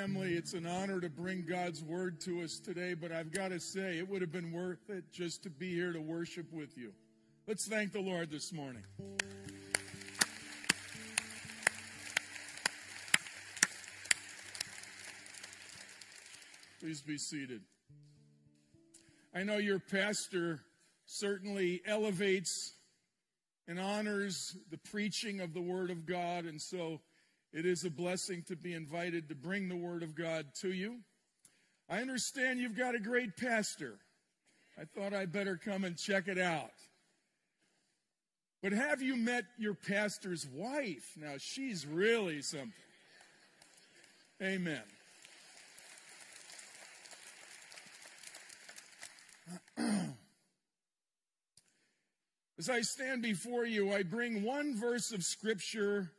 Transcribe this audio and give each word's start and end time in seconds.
family, 0.00 0.32
it's 0.32 0.54
an 0.54 0.64
honor 0.66 0.98
to 0.98 1.10
bring 1.10 1.44
God's 1.46 1.82
word 1.82 2.22
to 2.22 2.40
us 2.40 2.58
today, 2.58 2.94
but 2.94 3.12
I've 3.12 3.30
got 3.30 3.48
to 3.48 3.60
say, 3.60 3.98
it 3.98 4.08
would 4.08 4.22
have 4.22 4.32
been 4.32 4.50
worth 4.50 4.88
it 4.88 5.04
just 5.12 5.42
to 5.42 5.50
be 5.50 5.74
here 5.74 5.92
to 5.92 6.00
worship 6.00 6.46
with 6.52 6.70
you. 6.74 6.92
Let's 7.46 7.68
thank 7.68 7.92
the 7.92 8.00
Lord 8.00 8.30
this 8.30 8.50
morning. 8.50 8.82
Please 16.80 17.02
be 17.02 17.18
seated. 17.18 17.60
I 19.34 19.42
know 19.42 19.58
your 19.58 19.80
pastor 19.80 20.60
certainly 21.04 21.82
elevates 21.86 22.72
and 23.68 23.78
honors 23.78 24.56
the 24.70 24.78
preaching 24.78 25.40
of 25.40 25.52
the 25.52 25.60
Word 25.60 25.90
of 25.90 26.06
God, 26.06 26.46
and 26.46 26.58
so 26.58 27.02
it 27.52 27.66
is 27.66 27.84
a 27.84 27.90
blessing 27.90 28.44
to 28.48 28.56
be 28.56 28.74
invited 28.74 29.28
to 29.28 29.34
bring 29.34 29.68
the 29.68 29.76
Word 29.76 30.02
of 30.02 30.14
God 30.14 30.46
to 30.60 30.72
you. 30.72 31.00
I 31.88 32.00
understand 32.00 32.60
you've 32.60 32.78
got 32.78 32.94
a 32.94 33.00
great 33.00 33.36
pastor. 33.36 33.98
I 34.78 34.84
thought 34.84 35.12
I'd 35.12 35.32
better 35.32 35.56
come 35.56 35.84
and 35.84 35.96
check 35.96 36.28
it 36.28 36.38
out. 36.38 36.70
But 38.62 38.72
have 38.72 39.02
you 39.02 39.16
met 39.16 39.44
your 39.58 39.74
pastor's 39.74 40.46
wife? 40.46 41.14
Now, 41.16 41.34
she's 41.38 41.86
really 41.86 42.42
something. 42.42 42.72
Amen. 44.42 44.82
As 52.58 52.68
I 52.68 52.82
stand 52.82 53.22
before 53.22 53.64
you, 53.64 53.92
I 53.92 54.02
bring 54.02 54.42
one 54.42 54.76
verse 54.78 55.12
of 55.12 55.24
Scripture 55.24 56.12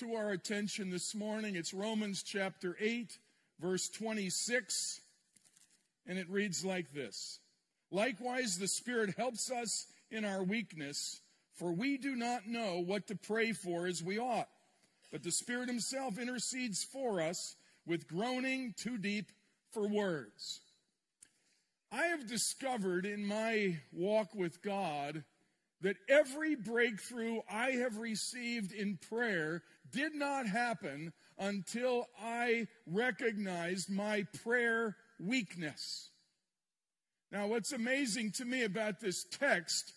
to 0.00 0.14
our 0.14 0.30
attention 0.30 0.88
this 0.88 1.14
morning. 1.14 1.56
It's 1.56 1.74
Romans 1.74 2.22
chapter 2.22 2.74
8, 2.80 3.18
verse 3.60 3.90
26, 3.90 4.98
and 6.06 6.18
it 6.18 6.26
reads 6.30 6.64
like 6.64 6.90
this 6.94 7.38
Likewise, 7.90 8.56
the 8.56 8.66
Spirit 8.66 9.14
helps 9.18 9.50
us 9.50 9.88
in 10.10 10.24
our 10.24 10.42
weakness, 10.42 11.20
for 11.52 11.70
we 11.70 11.98
do 11.98 12.16
not 12.16 12.46
know 12.46 12.82
what 12.82 13.08
to 13.08 13.14
pray 13.14 13.52
for 13.52 13.86
as 13.86 14.02
we 14.02 14.18
ought. 14.18 14.48
But 15.12 15.22
the 15.22 15.32
Spirit 15.32 15.68
Himself 15.68 16.18
intercedes 16.18 16.82
for 16.82 17.20
us 17.20 17.56
with 17.84 18.08
groaning 18.08 18.72
too 18.78 18.96
deep 18.96 19.26
for 19.70 19.86
words. 19.86 20.60
I 21.92 22.04
have 22.04 22.26
discovered 22.26 23.04
in 23.04 23.26
my 23.26 23.80
walk 23.92 24.34
with 24.34 24.62
God 24.62 25.24
that 25.82 25.96
every 26.08 26.54
breakthrough 26.54 27.40
I 27.50 27.70
have 27.72 27.96
received 27.96 28.72
in 28.72 28.98
prayer 29.08 29.62
did 29.92 30.14
not 30.14 30.46
happen 30.46 31.12
until 31.38 32.06
I 32.22 32.66
recognized 32.86 33.90
my 33.90 34.26
prayer 34.44 34.96
weakness. 35.18 36.10
Now, 37.32 37.46
what's 37.46 37.72
amazing 37.72 38.32
to 38.32 38.44
me 38.44 38.64
about 38.64 39.00
this 39.00 39.24
text 39.24 39.94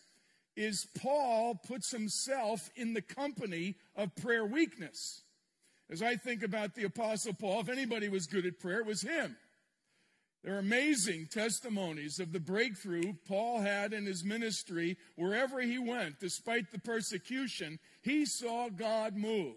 is 0.56 0.88
Paul 1.02 1.56
puts 1.56 1.92
himself 1.92 2.70
in 2.76 2.94
the 2.94 3.02
company 3.02 3.76
of 3.95 4.16
prayer 4.16 4.45
weakness. 4.45 5.23
As 5.89 6.02
I 6.02 6.15
think 6.15 6.44
about 6.44 6.76
the 6.76 6.83
Apostle 6.86 7.33
Paul, 7.33 7.61
if 7.61 7.70
anybody 7.70 8.08
was 8.08 8.27
good 8.27 8.45
at 8.45 8.60
prayer, 8.60 8.80
it 8.80 8.86
was 8.86 9.02
him. 9.02 9.36
There 10.43 10.55
are 10.55 10.59
amazing 10.59 11.27
testimonies 11.27 12.20
of 12.20 12.33
the 12.33 12.39
breakthrough 12.39 13.14
Paul 13.27 13.61
had 13.61 13.93
in 13.93 14.05
his 14.05 14.26
ministry 14.26 14.98
wherever 15.15 15.61
he 15.61 15.80
went, 15.80 16.20
despite 16.20 16.70
the 16.70 16.80
persecution. 16.80 17.80
He 18.02 18.26
saw 18.26 18.67
God 18.67 19.15
move. 19.15 19.55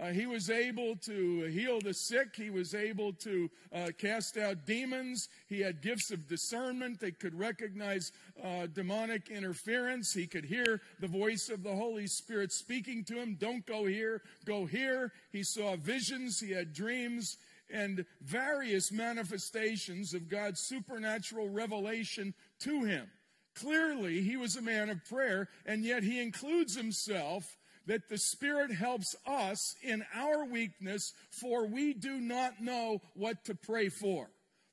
Uh, 0.00 0.10
he 0.10 0.26
was 0.26 0.48
able 0.48 0.94
to 0.94 1.42
heal 1.46 1.80
the 1.80 1.92
sick. 1.92 2.36
He 2.36 2.50
was 2.50 2.72
able 2.72 3.12
to 3.14 3.50
uh, 3.72 3.88
cast 3.98 4.38
out 4.38 4.64
demons. 4.64 5.28
He 5.48 5.60
had 5.60 5.82
gifts 5.82 6.12
of 6.12 6.28
discernment. 6.28 7.00
They 7.00 7.10
could 7.10 7.34
recognize 7.34 8.12
uh, 8.40 8.68
demonic 8.72 9.28
interference. 9.30 10.12
He 10.12 10.28
could 10.28 10.44
hear 10.44 10.80
the 11.00 11.08
voice 11.08 11.48
of 11.48 11.64
the 11.64 11.74
Holy 11.74 12.06
Spirit 12.06 12.52
speaking 12.52 13.02
to 13.06 13.14
him. 13.14 13.36
Don't 13.40 13.66
go 13.66 13.86
here, 13.86 14.22
go 14.44 14.66
here. 14.66 15.12
He 15.32 15.42
saw 15.42 15.74
visions. 15.74 16.38
He 16.38 16.52
had 16.52 16.72
dreams 16.72 17.36
and 17.70 18.04
various 18.20 18.90
manifestations 18.90 20.14
of 20.14 20.28
God's 20.28 20.60
supernatural 20.60 21.48
revelation 21.48 22.34
to 22.60 22.84
him. 22.84 23.10
Clearly, 23.54 24.22
he 24.22 24.36
was 24.36 24.56
a 24.56 24.62
man 24.62 24.88
of 24.88 25.04
prayer, 25.04 25.48
and 25.66 25.84
yet 25.84 26.02
he 26.02 26.20
includes 26.20 26.76
himself 26.76 27.44
that 27.86 28.08
the 28.08 28.18
Spirit 28.18 28.70
helps 28.70 29.16
us 29.26 29.74
in 29.82 30.04
our 30.14 30.44
weakness, 30.44 31.12
for 31.40 31.66
we 31.66 31.94
do 31.94 32.20
not 32.20 32.60
know 32.60 33.00
what 33.14 33.44
to 33.46 33.54
pray 33.54 33.88
for. 33.88 34.30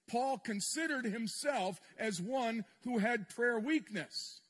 Paul 0.08 0.38
considered 0.38 1.06
himself 1.06 1.80
as 1.98 2.22
one 2.22 2.64
who 2.84 3.00
had 3.00 3.30
prayer 3.30 3.60
weakness. 3.60 4.42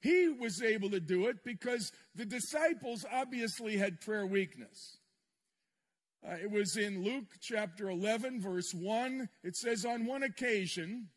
He 0.00 0.28
was 0.28 0.60
able 0.60 0.90
to 0.90 1.00
do 1.00 1.28
it 1.28 1.44
because 1.44 1.92
the 2.14 2.26
disciples 2.26 3.06
obviously 3.10 3.76
had 3.76 4.00
prayer 4.00 4.26
weakness. 4.26 4.98
Uh, 6.24 6.36
it 6.40 6.50
was 6.50 6.76
in 6.76 7.02
Luke 7.02 7.24
chapter 7.40 7.90
11, 7.90 8.40
verse 8.40 8.72
1. 8.72 9.28
It 9.42 9.56
says, 9.56 9.84
On 9.84 10.06
one 10.06 10.22
occasion, 10.22 11.08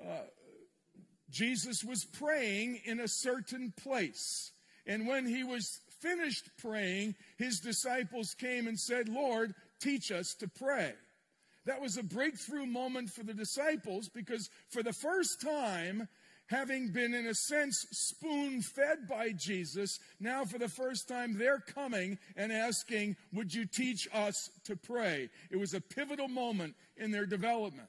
uh, 0.00 0.22
Jesus 1.30 1.84
was 1.84 2.04
praying 2.04 2.80
in 2.84 2.98
a 2.98 3.08
certain 3.08 3.72
place. 3.80 4.52
And 4.86 5.06
when 5.06 5.26
he 5.26 5.44
was 5.44 5.80
finished 6.00 6.50
praying, 6.58 7.14
his 7.36 7.60
disciples 7.60 8.34
came 8.34 8.66
and 8.66 8.78
said, 8.78 9.08
Lord, 9.08 9.54
teach 9.80 10.10
us 10.10 10.34
to 10.36 10.48
pray. 10.48 10.94
That 11.66 11.80
was 11.80 11.96
a 11.98 12.02
breakthrough 12.02 12.66
moment 12.66 13.10
for 13.10 13.22
the 13.22 13.34
disciples 13.34 14.08
because 14.08 14.48
for 14.70 14.82
the 14.82 14.92
first 14.92 15.40
time, 15.40 16.08
having 16.48 16.88
been, 16.88 17.14
in 17.14 17.26
a 17.26 17.34
sense, 17.34 17.86
spoon 17.92 18.60
fed 18.60 19.08
by 19.08 19.30
Jesus, 19.32 20.00
now 20.18 20.44
for 20.44 20.58
the 20.58 20.68
first 20.68 21.08
time 21.08 21.38
they're 21.38 21.60
coming 21.60 22.18
and 22.36 22.52
asking, 22.52 23.16
Would 23.32 23.54
you 23.54 23.66
teach 23.66 24.08
us 24.12 24.50
to 24.64 24.76
pray? 24.76 25.30
It 25.50 25.56
was 25.56 25.74
a 25.74 25.80
pivotal 25.80 26.28
moment 26.28 26.74
in 26.96 27.10
their 27.10 27.26
development. 27.26 27.88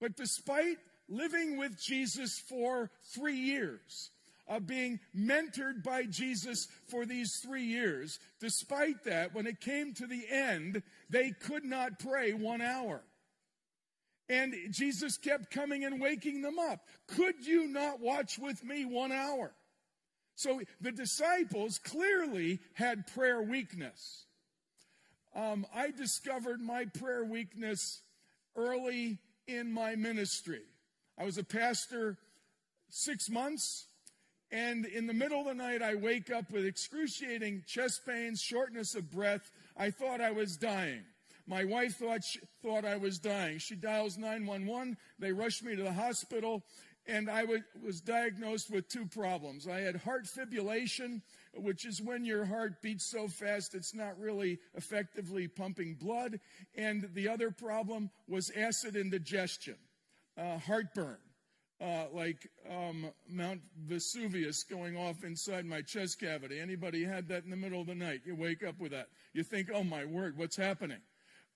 But 0.00 0.16
despite 0.16 0.78
living 1.08 1.56
with 1.56 1.80
Jesus 1.80 2.38
for 2.38 2.90
three 3.14 3.36
years, 3.36 4.10
of 4.48 4.66
being 4.66 4.98
mentored 5.14 5.84
by 5.84 6.04
Jesus 6.04 6.68
for 6.88 7.04
these 7.04 7.36
three 7.36 7.64
years, 7.64 8.18
despite 8.40 9.04
that, 9.04 9.34
when 9.34 9.46
it 9.46 9.60
came 9.60 9.92
to 9.94 10.06
the 10.06 10.24
end, 10.30 10.82
they 11.10 11.30
could 11.30 11.64
not 11.64 11.98
pray 11.98 12.32
one 12.32 12.62
hour. 12.62 13.02
And 14.28 14.54
Jesus 14.70 15.16
kept 15.16 15.50
coming 15.50 15.84
and 15.84 16.00
waking 16.00 16.42
them 16.42 16.58
up. 16.58 16.80
Could 17.06 17.46
you 17.46 17.66
not 17.66 18.00
watch 18.00 18.38
with 18.38 18.62
me 18.62 18.84
one 18.84 19.12
hour? 19.12 19.52
So 20.34 20.60
the 20.80 20.92
disciples 20.92 21.78
clearly 21.78 22.60
had 22.74 23.06
prayer 23.08 23.42
weakness. 23.42 24.26
Um, 25.34 25.66
I 25.74 25.90
discovered 25.90 26.60
my 26.60 26.84
prayer 26.84 27.24
weakness 27.24 28.02
early 28.54 29.18
in 29.46 29.72
my 29.72 29.96
ministry. 29.96 30.62
I 31.18 31.24
was 31.24 31.38
a 31.38 31.44
pastor 31.44 32.18
six 32.88 33.28
months, 33.28 33.86
and 34.50 34.84
in 34.84 35.06
the 35.06 35.14
middle 35.14 35.40
of 35.40 35.46
the 35.46 35.54
night, 35.54 35.82
I 35.82 35.94
wake 35.94 36.30
up 36.30 36.50
with 36.50 36.64
excruciating 36.64 37.64
chest 37.66 38.02
pains, 38.06 38.40
shortness 38.40 38.94
of 38.94 39.10
breath. 39.10 39.50
I 39.76 39.90
thought 39.90 40.20
I 40.20 40.30
was 40.30 40.56
dying. 40.56 41.04
My 41.48 41.64
wife 41.64 41.96
thought, 41.96 42.24
she, 42.24 42.40
thought 42.62 42.84
I 42.84 42.98
was 42.98 43.18
dying. 43.18 43.58
She 43.58 43.74
dials 43.74 44.18
911. 44.18 44.98
They 45.18 45.32
rushed 45.32 45.64
me 45.64 45.74
to 45.76 45.82
the 45.82 45.92
hospital, 45.94 46.62
and 47.06 47.30
I 47.30 47.46
was 47.82 48.02
diagnosed 48.02 48.70
with 48.70 48.86
two 48.88 49.06
problems. 49.06 49.66
I 49.66 49.80
had 49.80 49.96
heart 49.96 50.26
fibrillation, 50.26 51.22
which 51.54 51.86
is 51.86 52.02
when 52.02 52.26
your 52.26 52.44
heart 52.44 52.82
beats 52.82 53.06
so 53.06 53.28
fast 53.28 53.74
it's 53.74 53.94
not 53.94 54.18
really 54.20 54.58
effectively 54.74 55.48
pumping 55.48 55.94
blood. 55.94 56.38
And 56.76 57.08
the 57.14 57.28
other 57.28 57.50
problem 57.50 58.10
was 58.28 58.50
acid 58.54 58.94
indigestion, 58.94 59.76
uh, 60.36 60.58
heartburn. 60.58 61.16
Uh, 61.80 62.06
like 62.12 62.50
um, 62.68 63.06
Mount 63.30 63.60
Vesuvius 63.86 64.64
going 64.64 64.96
off 64.96 65.22
inside 65.22 65.64
my 65.64 65.80
chest 65.80 66.18
cavity. 66.18 66.58
Anybody 66.58 67.04
had 67.04 67.28
that 67.28 67.44
in 67.44 67.50
the 67.50 67.56
middle 67.56 67.80
of 67.80 67.86
the 67.86 67.94
night? 67.94 68.22
You 68.26 68.34
wake 68.34 68.64
up 68.64 68.80
with 68.80 68.90
that. 68.90 69.06
You 69.32 69.44
think, 69.44 69.68
oh 69.72 69.84
my 69.84 70.04
word, 70.04 70.36
what's 70.36 70.56
happening? 70.56 70.98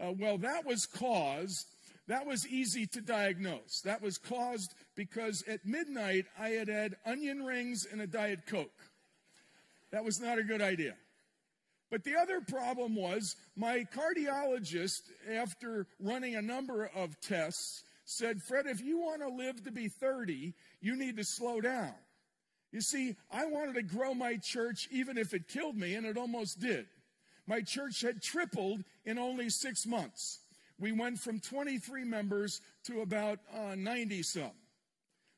Uh, 0.02 0.12
well, 0.18 0.38
that 0.38 0.66
was 0.66 0.86
caused 0.86 1.66
That 2.08 2.26
was 2.26 2.46
easy 2.48 2.86
to 2.88 3.00
diagnose. 3.00 3.80
That 3.84 4.02
was 4.02 4.18
caused 4.18 4.74
because 4.96 5.44
at 5.46 5.64
midnight 5.64 6.26
I 6.38 6.48
had 6.48 6.68
had 6.68 6.96
onion 7.06 7.44
rings 7.44 7.86
and 7.90 8.00
a 8.00 8.06
Diet 8.08 8.40
Coke. 8.46 8.82
That 9.92 10.04
was 10.04 10.20
not 10.20 10.38
a 10.38 10.42
good 10.42 10.60
idea. 10.60 10.94
But 11.90 12.02
the 12.02 12.16
other 12.16 12.40
problem 12.40 12.96
was 12.96 13.36
my 13.54 13.84
cardiologist, 13.94 15.02
after 15.30 15.86
running 16.00 16.34
a 16.34 16.42
number 16.42 16.90
of 16.94 17.20
tests, 17.20 17.84
said, 18.04 18.42
Fred, 18.42 18.66
if 18.66 18.80
you 18.80 18.98
want 18.98 19.20
to 19.20 19.28
live 19.28 19.62
to 19.64 19.70
be 19.70 19.88
30, 19.88 20.54
you 20.80 20.96
need 20.96 21.18
to 21.18 21.24
slow 21.24 21.60
down. 21.60 21.94
You 22.72 22.80
see, 22.80 23.16
I 23.30 23.46
wanted 23.46 23.74
to 23.74 23.82
grow 23.82 24.14
my 24.14 24.36
church 24.38 24.88
even 24.90 25.18
if 25.18 25.34
it 25.34 25.48
killed 25.48 25.76
me, 25.76 25.94
and 25.94 26.06
it 26.06 26.16
almost 26.16 26.58
did. 26.58 26.86
My 27.46 27.60
church 27.60 28.00
had 28.02 28.22
tripled 28.22 28.84
in 29.04 29.18
only 29.18 29.50
six 29.50 29.86
months. 29.86 30.40
We 30.78 30.92
went 30.92 31.18
from 31.18 31.40
23 31.40 32.04
members 32.04 32.60
to 32.86 33.00
about 33.00 33.40
uh, 33.54 33.74
90 33.76 34.22
some. 34.22 34.52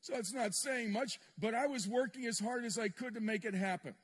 So 0.00 0.14
it's 0.16 0.34
not 0.34 0.54
saying 0.54 0.92
much, 0.92 1.18
but 1.38 1.54
I 1.54 1.66
was 1.66 1.88
working 1.88 2.26
as 2.26 2.38
hard 2.38 2.64
as 2.64 2.78
I 2.78 2.88
could 2.88 3.14
to 3.14 3.20
make 3.20 3.44
it 3.44 3.54
happen. 3.54 3.94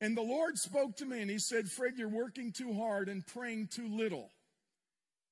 And 0.00 0.16
the 0.16 0.22
Lord 0.22 0.56
spoke 0.58 0.96
to 0.96 1.06
me 1.06 1.20
and 1.20 1.30
He 1.30 1.38
said, 1.38 1.68
Fred, 1.68 1.94
you're 1.96 2.08
working 2.08 2.52
too 2.52 2.72
hard 2.74 3.08
and 3.08 3.26
praying 3.26 3.68
too 3.68 3.88
little. 3.88 4.30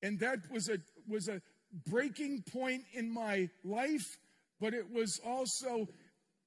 And 0.01 0.19
that 0.19 0.39
was 0.51 0.67
a, 0.67 0.79
was 1.07 1.29
a 1.29 1.41
breaking 1.89 2.43
point 2.51 2.83
in 2.93 3.09
my 3.09 3.49
life, 3.63 4.17
but 4.59 4.73
it 4.73 4.91
was 4.91 5.21
also 5.25 5.87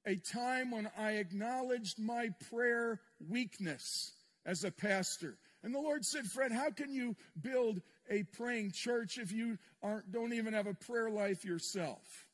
a 0.06 0.16
time 0.16 0.70
when 0.70 0.90
I 0.96 1.12
acknowledged 1.12 1.98
my 1.98 2.28
prayer 2.50 3.00
weakness 3.28 4.12
as 4.46 4.64
a 4.64 4.70
pastor. 4.70 5.36
And 5.62 5.74
the 5.74 5.80
Lord 5.80 6.04
said, 6.04 6.24
Fred, 6.24 6.52
how 6.52 6.70
can 6.70 6.94
you 6.94 7.16
build 7.42 7.82
a 8.08 8.22
praying 8.22 8.70
church 8.72 9.18
if 9.18 9.32
you 9.32 9.58
aren't, 9.82 10.12
don't 10.12 10.32
even 10.32 10.54
have 10.54 10.68
a 10.68 10.74
prayer 10.74 11.10
life 11.10 11.44
yourself? 11.44 12.26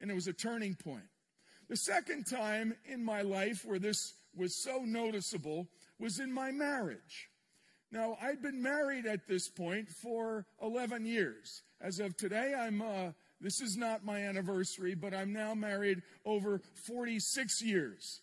And 0.00 0.10
it 0.10 0.14
was 0.14 0.26
a 0.28 0.32
turning 0.32 0.74
point. 0.74 1.08
The 1.68 1.76
second 1.76 2.26
time 2.26 2.74
in 2.84 3.02
my 3.02 3.22
life 3.22 3.64
where 3.64 3.78
this 3.78 4.12
was 4.36 4.62
so 4.62 4.82
noticeable 4.84 5.68
was 5.98 6.20
in 6.20 6.32
my 6.32 6.50
marriage. 6.50 7.30
Now, 7.90 8.16
I'd 8.22 8.42
been 8.42 8.62
married 8.62 9.06
at 9.06 9.26
this 9.26 9.48
point 9.48 9.88
for 9.88 10.46
11 10.62 11.06
years. 11.06 11.62
As 11.80 12.00
of 12.00 12.16
today, 12.16 12.54
I'm, 12.58 12.80
uh, 12.80 13.12
this 13.40 13.60
is 13.60 13.76
not 13.76 14.04
my 14.04 14.20
anniversary, 14.20 14.94
but 14.94 15.14
I'm 15.14 15.32
now 15.32 15.54
married 15.54 16.02
over 16.24 16.60
46 16.86 17.62
years. 17.62 18.20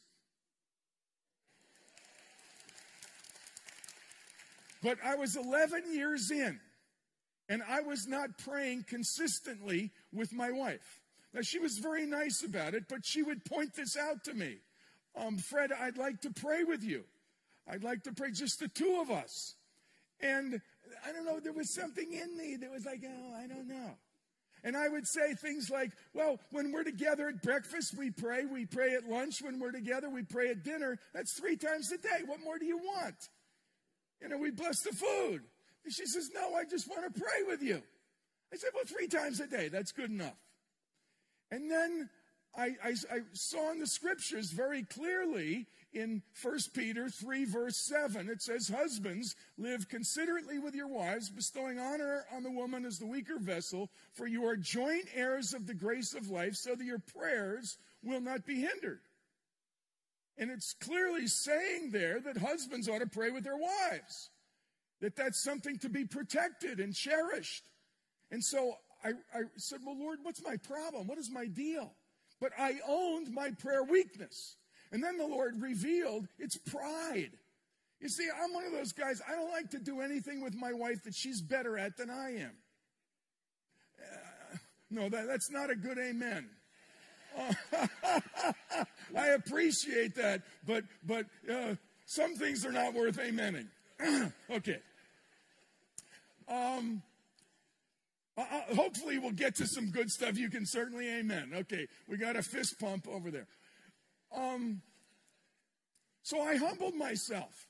But 4.82 4.98
I 5.04 5.16
was 5.16 5.36
11 5.36 5.94
years 5.94 6.32
in, 6.32 6.60
and 7.50 7.62
I 7.68 7.82
was 7.82 8.08
not 8.08 8.38
praying 8.38 8.86
consistently 8.88 9.92
with 10.14 10.32
my 10.32 10.52
wife. 10.52 11.02
Now, 11.34 11.42
she 11.42 11.60
was 11.60 11.78
very 11.78 12.06
nice 12.06 12.44
about 12.44 12.74
it, 12.74 12.86
but 12.90 13.06
she 13.06 13.22
would 13.22 13.46
point 13.46 13.76
this 13.76 13.98
out 13.98 14.24
to 14.26 14.34
me. 14.34 14.58
Um, 15.16 15.38
Fred, 15.38 15.72
I'd 15.72 15.98
like 15.98 16.22
to 16.22 16.32
pray 16.32 16.64
with 16.64 16.84
you. 16.84 17.04
I'd 17.68 17.84
like 17.84 18.04
to 18.04 18.14
pray 18.14 18.32
just 18.32 18.60
the 18.60 18.68
two 18.68 19.00
of 19.02 19.12
us. 19.12 19.56
And 20.22 20.62
I 21.06 21.12
don't 21.12 21.26
know, 21.26 21.40
there 21.40 21.54
was 21.54 21.74
something 21.74 22.12
in 22.12 22.38
me 22.38 22.58
that 22.58 22.72
was 22.72 22.86
like, 22.86 23.04
oh, 23.06 23.34
I 23.36 23.48
don't 23.48 23.68
know. 23.68 23.96
And 24.64 24.76
I 24.76 24.90
would 24.90 25.08
say 25.08 25.34
things 25.36 25.70
like, 25.70 25.92
well, 26.14 26.38
when 26.52 26.72
we're 26.72 26.84
together 26.84 27.30
at 27.30 27.42
breakfast, 27.42 27.98
we 27.98 28.12
pray. 28.12 28.46
We 28.46 28.66
pray 28.66 28.94
at 28.94 29.08
lunch. 29.08 29.42
When 29.42 29.60
we're 29.60 29.72
together, 29.72 30.10
we 30.10 30.24
pray 30.24 30.50
at 30.50 30.64
dinner. 30.64 31.00
That's 31.14 31.34
three 31.40 31.56
times 31.56 31.92
a 31.92 31.98
day. 31.98 32.26
What 32.26 32.42
more 32.44 32.58
do 32.60 32.66
you 32.66 32.78
want? 32.78 33.16
You 34.22 34.30
know, 34.30 34.38
we 34.38 34.52
bless 34.52 34.82
the 34.82 34.92
food. 34.92 35.44
And 35.84 35.94
she 35.94 36.06
says, 36.06 36.30
No, 36.34 36.56
I 36.56 36.66
just 36.66 36.90
want 36.90 37.14
to 37.14 37.20
pray 37.20 37.44
with 37.48 37.62
you. 37.62 37.82
I 38.54 38.58
said, 38.58 38.70
Well, 38.74 38.84
three 38.86 39.08
times 39.08 39.40
a 39.40 39.48
day, 39.48 39.70
that's 39.70 39.92
good 39.92 40.10
enough. 40.10 40.38
And 41.52 41.70
then 41.70 42.10
I, 42.56 42.76
I, 42.84 42.90
I 42.90 43.20
saw 43.34 43.72
in 43.72 43.80
the 43.80 43.88
scriptures 43.88 44.52
very 44.52 44.84
clearly 44.84 45.68
in 45.94 46.22
1 46.42 46.58
Peter 46.74 47.10
3, 47.10 47.46
verse 47.46 47.78
7, 47.78 48.30
it 48.30 48.42
says, 48.42 48.70
Husbands, 48.70 49.36
live 49.58 49.88
considerately 49.88 50.60
with 50.60 50.76
your 50.76 50.88
wives, 50.88 51.30
bestowing 51.30 51.80
honor 51.80 52.26
on 52.34 52.44
the 52.44 52.52
woman 52.52 52.86
as 52.86 53.00
the 53.00 53.08
weaker 53.08 53.40
vessel, 53.40 53.90
for 54.14 54.28
you 54.28 54.46
are 54.46 54.56
joint 54.56 55.06
heirs 55.16 55.54
of 55.54 55.68
the 55.68 55.74
grace 55.74 56.14
of 56.14 56.30
life, 56.30 56.56
so 56.56 56.76
that 56.76 56.84
your 56.84 57.00
prayers 57.00 57.78
will 58.04 58.22
not 58.22 58.46
be 58.46 58.62
hindered. 58.62 59.02
And 60.40 60.50
it's 60.50 60.74
clearly 60.74 61.28
saying 61.28 61.92
there 61.92 62.22
that 62.22 62.38
husbands 62.38 62.88
ought 62.88 63.00
to 63.00 63.08
pray 63.08 63.30
with 63.30 63.44
their 63.44 63.58
wives, 63.58 64.30
that 65.02 65.18
that's 65.18 65.44
something 65.44 65.78
to 65.80 65.90
be 65.90 66.06
protected 66.06 66.80
and 66.80 66.96
cherished. 66.96 67.66
And 68.32 68.42
so 68.42 68.76
I, 69.04 69.10
I 69.34 69.42
said, 69.58 69.80
Well, 69.86 70.00
Lord, 70.00 70.20
what's 70.24 70.42
my 70.42 70.56
problem? 70.56 71.08
What 71.08 71.18
is 71.18 71.30
my 71.30 71.48
deal? 71.48 71.92
But 72.40 72.54
I 72.58 72.80
owned 72.88 73.34
my 73.34 73.52
prayer 73.52 73.84
weakness. 73.84 74.56
And 74.94 75.04
then 75.04 75.18
the 75.18 75.28
Lord 75.28 75.62
revealed 75.62 76.28
it's 76.40 76.58
pride. 76.58 77.32
You 78.00 78.08
see, 78.08 78.28
I'm 78.42 78.54
one 78.54 78.66
of 78.66 78.72
those 78.72 78.94
guys, 78.94 79.22
I 79.28 79.34
don't 79.34 79.52
like 79.52 79.72
to 79.72 79.80
do 79.80 80.00
anything 80.00 80.42
with 80.42 80.56
my 80.56 80.72
wife 80.72 81.04
that 81.04 81.14
she's 81.14 81.42
better 81.42 81.78
at 81.78 81.98
than 81.98 82.10
I 82.10 82.38
am. 82.38 82.52
Uh, 84.02 84.58
no, 84.90 85.10
that, 85.10 85.28
that's 85.28 85.52
not 85.52 85.70
a 85.70 85.76
good 85.76 85.98
amen. 85.98 86.50
I 89.16 89.28
appreciate 89.30 90.16
that, 90.16 90.42
but 90.66 90.84
but 91.06 91.26
uh, 91.52 91.76
some 92.06 92.36
things 92.36 92.66
are 92.66 92.72
not 92.72 92.94
worth 92.94 93.18
amening. 93.18 93.68
okay. 94.52 94.80
Um. 96.48 97.02
Uh, 98.38 98.42
uh, 98.42 98.76
hopefully, 98.76 99.18
we'll 99.20 99.32
get 99.32 99.56
to 99.56 99.68
some 99.68 99.92
good 99.92 100.10
stuff. 100.10 100.38
You 100.38 100.50
can 100.50 100.66
certainly 100.66 101.10
amen. 101.10 101.52
Okay, 101.54 101.88
we 102.08 102.18
got 102.18 102.36
a 102.36 102.42
fist 102.42 102.80
pump 102.80 103.08
over 103.08 103.32
there. 103.32 103.48
Um. 104.36 104.82
So 106.24 106.42
I 106.42 106.58
humbled 106.58 106.96
myself, 106.96 107.68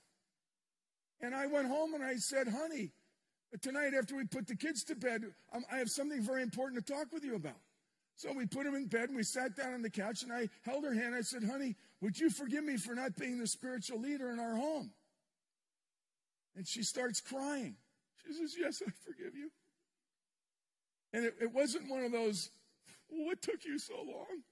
and 1.21 1.33
I 1.33 1.47
went 1.47 1.67
home 1.67 1.93
and 1.93 2.03
I 2.03 2.15
said, 2.17 2.47
"Honey, 2.47 2.91
tonight 3.61 3.93
after 3.97 4.15
we 4.15 4.25
put 4.25 4.47
the 4.47 4.55
kids 4.55 4.83
to 4.85 4.95
bed, 4.95 5.23
um, 5.53 5.63
I 5.71 5.77
have 5.77 5.89
something 5.89 6.21
very 6.21 6.43
important 6.43 6.85
to 6.85 6.93
talk 6.93 7.11
with 7.11 7.23
you 7.23 7.35
about." 7.35 7.59
So 8.19 8.33
we 8.33 8.45
put 8.45 8.65
him 8.65 8.75
in 8.75 8.87
bed 8.87 9.07
and 9.07 9.15
we 9.15 9.23
sat 9.23 9.55
down 9.55 9.73
on 9.73 9.81
the 9.81 9.89
couch 9.89 10.23
and 10.23 10.33
I 10.33 10.49
held 10.65 10.83
her 10.83 10.93
hand. 10.93 11.15
I 11.15 11.21
said, 11.21 11.41
honey, 11.41 11.77
would 12.01 12.19
you 12.19 12.29
forgive 12.29 12.65
me 12.65 12.75
for 12.75 12.93
not 12.93 13.15
being 13.15 13.39
the 13.39 13.47
spiritual 13.47 13.97
leader 14.01 14.29
in 14.29 14.41
our 14.41 14.57
home? 14.57 14.91
And 16.57 16.67
she 16.67 16.83
starts 16.83 17.21
crying. 17.21 17.77
She 18.27 18.33
says, 18.33 18.57
yes, 18.59 18.83
I 18.85 18.91
forgive 19.05 19.37
you. 19.37 19.49
And 21.13 21.23
it, 21.23 21.35
it 21.39 21.53
wasn't 21.53 21.89
one 21.89 22.03
of 22.03 22.11
those, 22.11 22.49
what 23.07 23.41
took 23.41 23.63
you 23.63 23.79
so 23.79 23.95
long? 23.95 24.43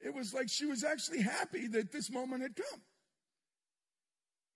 It 0.00 0.14
was 0.14 0.32
like 0.32 0.48
she 0.48 0.64
was 0.64 0.82
actually 0.82 1.20
happy 1.20 1.66
that 1.66 1.92
this 1.92 2.10
moment 2.10 2.40
had 2.40 2.56
come. 2.56 2.80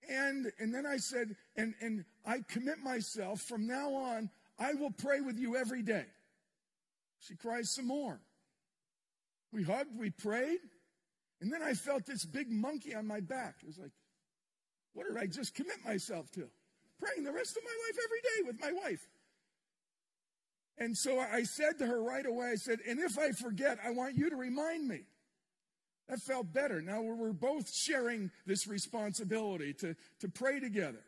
And, 0.09 0.51
and 0.57 0.73
then 0.73 0.87
I 0.87 0.97
said, 0.97 1.35
and, 1.57 1.75
and 1.79 2.05
I 2.25 2.39
commit 2.47 2.79
myself 2.79 3.39
from 3.39 3.67
now 3.67 3.93
on, 3.93 4.31
I 4.57 4.73
will 4.73 4.89
pray 4.89 5.21
with 5.21 5.37
you 5.37 5.55
every 5.55 5.83
day. 5.83 6.05
She 7.19 7.35
cries 7.35 7.69
some 7.69 7.85
more. 7.85 8.19
We 9.51 9.63
hugged, 9.63 9.97
we 9.97 10.09
prayed, 10.09 10.59
and 11.41 11.51
then 11.51 11.61
I 11.63 11.73
felt 11.73 12.05
this 12.05 12.25
big 12.25 12.49
monkey 12.49 12.93
on 12.93 13.07
my 13.07 13.19
back. 13.19 13.55
It 13.61 13.67
was 13.67 13.77
like, 13.77 13.91
what 14.93 15.07
did 15.07 15.17
I 15.17 15.27
just 15.27 15.53
commit 15.53 15.77
myself 15.85 16.29
to? 16.31 16.47
Praying 16.99 17.23
the 17.23 17.31
rest 17.31 17.55
of 17.55 17.63
my 17.63 17.71
life 17.87 17.97
every 18.03 18.21
day 18.21 18.47
with 18.47 18.59
my 18.59 18.81
wife. 18.81 18.99
And 20.79 20.95
so 20.97 21.19
I 21.19 21.43
said 21.43 21.79
to 21.79 21.87
her 21.87 22.01
right 22.01 22.25
away, 22.25 22.47
I 22.53 22.55
said, 22.55 22.79
and 22.87 22.99
if 22.99 23.17
I 23.17 23.31
forget, 23.31 23.77
I 23.83 23.91
want 23.91 24.15
you 24.15 24.29
to 24.29 24.35
remind 24.35 24.87
me. 24.87 25.01
That 26.07 26.19
felt 26.27 26.53
better. 26.53 26.81
Now 26.81 27.01
we're 27.01 27.33
both 27.33 27.65
sharing 27.73 28.31
this 28.45 28.67
responsibility 28.67 29.73
to, 29.81 29.95
to 30.21 30.29
pray 30.29 30.59
together. 30.59 31.03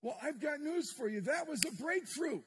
Well, 0.00 0.16
I've 0.22 0.40
got 0.40 0.60
news 0.60 0.92
for 0.96 1.08
you. 1.08 1.22
That 1.22 1.48
was 1.48 1.60
a 1.64 1.82
breakthrough. 1.82 2.42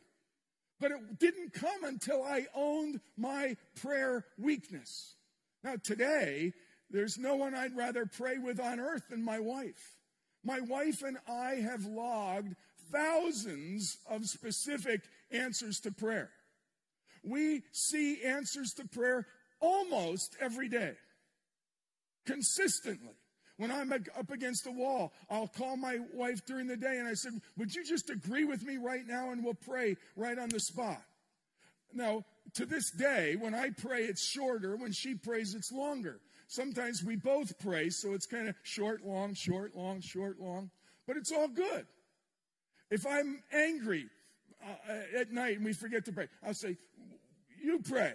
But 0.85 0.91
it 0.91 1.17
didn't 1.17 1.51
come 1.51 1.83
until 1.83 2.21
I 2.21 2.45
owned 2.53 3.01
my 3.17 3.57
prayer 3.81 4.23
weakness. 4.37 5.15
Now, 5.63 5.77
today, 5.83 6.53
there's 6.91 7.17
no 7.17 7.33
one 7.33 7.55
I'd 7.55 7.75
rather 7.75 8.05
pray 8.05 8.37
with 8.37 8.59
on 8.59 8.79
earth 8.79 9.01
than 9.09 9.25
my 9.25 9.39
wife. 9.39 9.97
My 10.43 10.59
wife 10.59 11.01
and 11.01 11.17
I 11.27 11.55
have 11.55 11.85
logged 11.85 12.55
thousands 12.91 13.97
of 14.07 14.25
specific 14.25 15.01
answers 15.31 15.79
to 15.79 15.91
prayer. 15.91 16.29
We 17.23 17.63
see 17.71 18.21
answers 18.23 18.71
to 18.73 18.87
prayer 18.87 19.25
almost 19.59 20.35
every 20.39 20.69
day, 20.69 20.93
consistently. 22.27 23.17
When 23.57 23.71
I'm 23.71 23.91
up 23.93 24.31
against 24.31 24.65
the 24.65 24.71
wall, 24.71 25.13
I'll 25.29 25.47
call 25.47 25.77
my 25.77 25.99
wife 26.13 26.45
during 26.45 26.67
the 26.67 26.75
day 26.75 26.97
and 26.97 27.07
I 27.07 27.13
said, 27.13 27.33
Would 27.57 27.73
you 27.73 27.85
just 27.85 28.09
agree 28.09 28.43
with 28.43 28.63
me 28.63 28.77
right 28.77 29.05
now 29.07 29.31
and 29.31 29.43
we'll 29.43 29.53
pray 29.53 29.95
right 30.15 30.37
on 30.37 30.49
the 30.49 30.59
spot? 30.59 31.01
Now, 31.93 32.25
to 32.55 32.65
this 32.65 32.91
day, 32.91 33.37
when 33.37 33.55
I 33.55 33.69
pray, 33.69 34.03
it's 34.03 34.23
shorter. 34.23 34.75
When 34.75 34.91
she 34.91 35.15
prays, 35.15 35.55
it's 35.55 35.71
longer. 35.71 36.19
Sometimes 36.47 37.03
we 37.03 37.15
both 37.15 37.57
pray, 37.59 37.89
so 37.89 38.13
it's 38.13 38.25
kind 38.25 38.49
of 38.49 38.55
short, 38.63 39.05
long, 39.05 39.33
short, 39.33 39.75
long, 39.75 40.01
short, 40.01 40.39
long, 40.39 40.69
but 41.07 41.17
it's 41.17 41.31
all 41.31 41.47
good. 41.47 41.87
If 42.91 43.07
I'm 43.07 43.41
angry, 43.51 44.09
uh, 44.63 45.19
at 45.19 45.31
night 45.31 45.57
and 45.57 45.65
we 45.65 45.73
forget 45.73 46.05
to 46.05 46.11
pray, 46.11 46.27
I'll 46.45 46.53
say, 46.53 46.77
You 47.61 47.79
pray. 47.79 48.13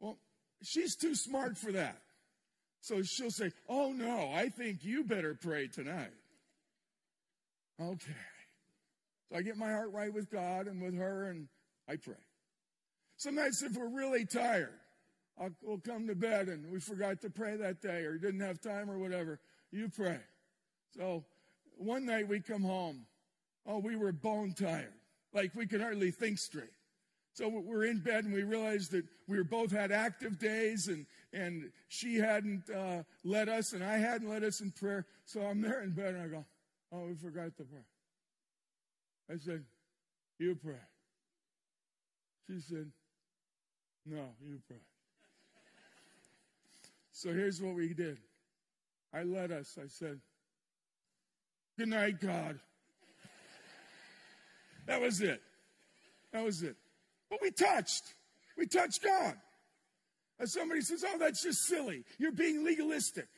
Well, 0.00 0.18
she's 0.62 0.96
too 0.96 1.14
smart 1.14 1.58
for 1.58 1.72
that. 1.72 2.00
So 2.80 3.02
she'll 3.02 3.30
say, 3.30 3.52
Oh 3.68 3.92
no, 3.92 4.30
I 4.32 4.48
think 4.48 4.84
you 4.84 5.04
better 5.04 5.34
pray 5.40 5.68
tonight. 5.68 6.12
Okay. 7.80 8.12
So 9.30 9.38
I 9.38 9.42
get 9.42 9.56
my 9.56 9.70
heart 9.70 9.92
right 9.92 10.12
with 10.12 10.30
God 10.30 10.66
and 10.66 10.82
with 10.82 10.96
her 10.96 11.30
and 11.30 11.48
I 11.88 11.96
pray. 11.96 12.14
Sometimes 13.16 13.62
if 13.62 13.76
we're 13.76 13.88
really 13.88 14.24
tired, 14.24 14.72
I'll, 15.38 15.50
we'll 15.62 15.78
come 15.78 16.06
to 16.08 16.14
bed 16.14 16.48
and 16.48 16.70
we 16.70 16.80
forgot 16.80 17.20
to 17.22 17.30
pray 17.30 17.56
that 17.56 17.80
day 17.80 18.04
or 18.04 18.18
didn't 18.18 18.40
have 18.40 18.60
time 18.60 18.90
or 18.90 18.98
whatever. 18.98 19.40
You 19.70 19.88
pray. 19.88 20.20
So 20.96 21.24
one 21.76 22.06
night 22.06 22.28
we 22.28 22.40
come 22.40 22.62
home. 22.62 23.06
Oh, 23.66 23.78
we 23.78 23.96
were 23.96 24.12
bone 24.12 24.54
tired. 24.58 24.92
Like 25.32 25.54
we 25.54 25.66
could 25.66 25.80
hardly 25.80 26.10
think 26.10 26.38
straight. 26.38 26.70
So 27.32 27.48
we're 27.48 27.84
in 27.84 27.98
bed 27.98 28.24
and 28.24 28.34
we 28.34 28.42
realized 28.42 28.90
that 28.90 29.04
we 29.28 29.38
were 29.38 29.44
both 29.44 29.70
had 29.70 29.92
active 29.92 30.38
days 30.38 30.88
and, 30.88 31.06
and 31.32 31.70
she 31.88 32.16
hadn't 32.16 32.68
uh, 32.68 33.04
led 33.24 33.48
us 33.48 33.72
and 33.72 33.84
I 33.84 33.98
hadn't 33.98 34.28
led 34.28 34.42
us 34.42 34.60
in 34.60 34.72
prayer. 34.72 35.06
So 35.24 35.42
I'm 35.42 35.60
there 35.60 35.82
in 35.82 35.90
bed 35.90 36.14
and 36.14 36.22
I 36.22 36.26
go, 36.26 36.44
oh, 36.92 37.06
we 37.06 37.14
forgot 37.14 37.56
to 37.56 37.64
pray. 37.64 37.80
I 39.32 39.38
said, 39.38 39.64
you 40.38 40.56
pray. 40.56 40.74
She 42.48 42.60
said, 42.60 42.90
no, 44.04 44.24
you 44.44 44.58
pray. 44.66 44.78
so 47.12 47.32
here's 47.32 47.62
what 47.62 47.76
we 47.76 47.94
did. 47.94 48.18
I 49.14 49.22
led 49.22 49.52
us. 49.52 49.78
I 49.80 49.86
said, 49.86 50.18
good 51.78 51.88
night, 51.88 52.20
God. 52.20 52.58
that 54.86 55.00
was 55.00 55.20
it. 55.20 55.40
That 56.32 56.44
was 56.44 56.62
it. 56.62 56.76
But 57.30 57.40
we 57.40 57.50
touched. 57.52 58.14
We 58.58 58.66
touched 58.66 59.02
God. 59.02 59.34
And 60.38 60.48
somebody 60.48 60.80
says, 60.80 61.04
oh, 61.06 61.18
that's 61.18 61.42
just 61.42 61.66
silly. 61.66 62.04
You're 62.18 62.32
being 62.32 62.64
legalistic. 62.64 63.28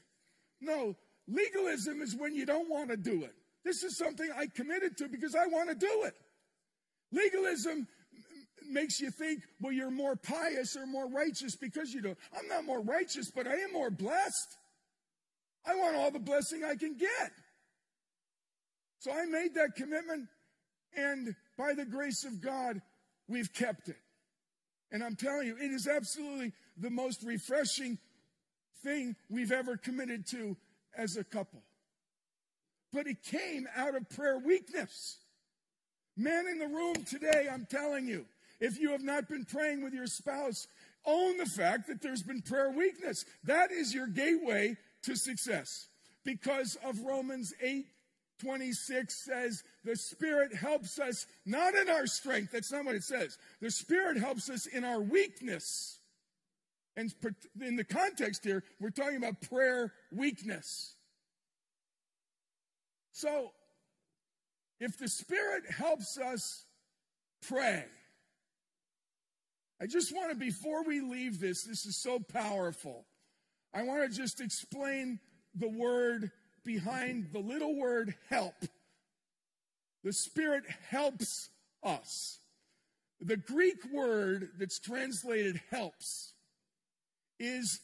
No, 0.60 0.96
legalism 1.28 2.00
is 2.00 2.16
when 2.16 2.34
you 2.34 2.46
don't 2.46 2.70
want 2.70 2.90
to 2.90 2.96
do 2.96 3.24
it. 3.24 3.34
This 3.64 3.82
is 3.82 3.96
something 3.96 4.28
I 4.36 4.46
committed 4.46 4.96
to 4.98 5.08
because 5.08 5.34
I 5.34 5.46
want 5.46 5.68
to 5.68 5.74
do 5.74 6.04
it. 6.04 6.14
Legalism 7.12 7.86
makes 8.70 9.00
you 9.00 9.10
think, 9.10 9.42
well, 9.60 9.72
you're 9.72 9.90
more 9.90 10.16
pious 10.16 10.76
or 10.76 10.86
more 10.86 11.08
righteous 11.08 11.56
because 11.56 11.92
you 11.92 12.00
do. 12.00 12.16
I'm 12.36 12.48
not 12.48 12.64
more 12.64 12.80
righteous, 12.80 13.30
but 13.30 13.46
I 13.46 13.54
am 13.54 13.72
more 13.72 13.90
blessed. 13.90 14.56
I 15.66 15.74
want 15.74 15.96
all 15.96 16.10
the 16.10 16.18
blessing 16.18 16.64
I 16.64 16.74
can 16.76 16.96
get. 16.96 17.30
So 19.00 19.12
I 19.12 19.26
made 19.26 19.54
that 19.54 19.74
commitment, 19.76 20.28
and 20.96 21.34
by 21.58 21.74
the 21.74 21.84
grace 21.84 22.24
of 22.24 22.40
God, 22.40 22.80
we've 23.32 23.52
kept 23.52 23.88
it. 23.88 23.96
And 24.92 25.02
I'm 25.02 25.16
telling 25.16 25.46
you, 25.46 25.56
it 25.56 25.70
is 25.70 25.88
absolutely 25.88 26.52
the 26.76 26.90
most 26.90 27.22
refreshing 27.22 27.98
thing 28.84 29.16
we've 29.30 29.52
ever 29.52 29.76
committed 29.76 30.26
to 30.28 30.56
as 30.96 31.16
a 31.16 31.24
couple. 31.24 31.62
But 32.92 33.06
it 33.06 33.22
came 33.22 33.66
out 33.74 33.96
of 33.96 34.08
prayer 34.10 34.38
weakness. 34.38 35.16
Men 36.16 36.46
in 36.46 36.58
the 36.58 36.66
room 36.66 36.96
today, 37.06 37.48
I'm 37.50 37.66
telling 37.70 38.06
you, 38.06 38.26
if 38.60 38.78
you 38.78 38.90
have 38.90 39.02
not 39.02 39.28
been 39.28 39.46
praying 39.46 39.82
with 39.82 39.94
your 39.94 40.06
spouse, 40.06 40.68
own 41.06 41.38
the 41.38 41.46
fact 41.46 41.88
that 41.88 42.02
there's 42.02 42.22
been 42.22 42.42
prayer 42.42 42.70
weakness. 42.70 43.24
That 43.44 43.72
is 43.72 43.94
your 43.94 44.06
gateway 44.06 44.76
to 45.04 45.16
success 45.16 45.88
because 46.22 46.76
of 46.84 47.00
Romans 47.00 47.54
8 47.62 47.86
26 48.42 49.14
says 49.14 49.62
the 49.84 49.96
Spirit 49.96 50.54
helps 50.54 50.98
us 50.98 51.26
not 51.46 51.74
in 51.74 51.88
our 51.88 52.06
strength. 52.06 52.52
That's 52.52 52.72
not 52.72 52.84
what 52.84 52.94
it 52.94 53.04
says. 53.04 53.38
The 53.60 53.70
Spirit 53.70 54.18
helps 54.18 54.50
us 54.50 54.66
in 54.66 54.84
our 54.84 55.00
weakness. 55.00 55.98
And 56.96 57.12
in 57.60 57.76
the 57.76 57.84
context 57.84 58.44
here, 58.44 58.64
we're 58.80 58.90
talking 58.90 59.16
about 59.16 59.40
prayer 59.42 59.92
weakness. 60.10 60.94
So, 63.12 63.50
if 64.80 64.98
the 64.98 65.08
Spirit 65.08 65.64
helps 65.70 66.18
us 66.18 66.64
pray, 67.46 67.84
I 69.80 69.86
just 69.86 70.14
want 70.14 70.30
to, 70.30 70.36
before 70.36 70.84
we 70.84 71.00
leave 71.00 71.40
this, 71.40 71.64
this 71.64 71.86
is 71.86 71.96
so 71.96 72.18
powerful. 72.18 73.04
I 73.74 73.82
want 73.84 74.10
to 74.10 74.16
just 74.16 74.40
explain 74.40 75.18
the 75.54 75.68
word 75.68 76.30
behind 76.64 77.28
the 77.32 77.38
little 77.38 77.76
word 77.76 78.14
help. 78.28 78.54
The 80.04 80.12
Spirit 80.12 80.64
helps 80.88 81.50
us. 81.82 82.38
The 83.20 83.36
Greek 83.36 83.84
word 83.92 84.50
that's 84.58 84.80
translated 84.80 85.60
helps 85.70 86.32
is 87.38 87.80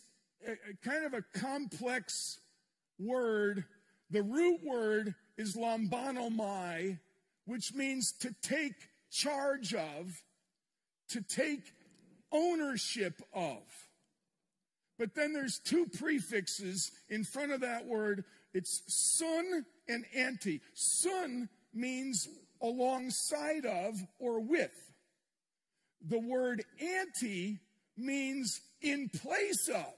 a, 0.46 0.52
a 0.52 0.74
kind 0.84 1.04
of 1.04 1.14
a 1.14 1.38
complex 1.38 2.40
word. 2.98 3.64
The 4.10 4.22
root 4.22 4.60
word 4.64 5.14
is 5.36 5.56
lambanomai, 5.56 6.98
which 7.46 7.72
means 7.74 8.12
to 8.20 8.34
take 8.42 8.74
charge 9.10 9.74
of, 9.74 10.22
to 11.10 11.20
take 11.22 11.72
ownership 12.32 13.22
of. 13.32 13.62
But 14.98 15.14
then 15.14 15.32
there's 15.32 15.60
two 15.60 15.86
prefixes 15.86 16.90
in 17.08 17.22
front 17.22 17.52
of 17.52 17.60
that 17.60 17.86
word. 17.86 18.24
It's 18.54 18.82
sun 18.86 19.64
and 19.88 20.04
anti. 20.14 20.60
Sun 20.74 21.48
means 21.74 22.28
alongside 22.62 23.66
of 23.66 23.94
or 24.18 24.40
with. 24.40 24.72
The 26.06 26.18
word 26.18 26.64
anti 26.80 27.60
means 27.96 28.60
in 28.80 29.08
place 29.08 29.68
of 29.68 29.94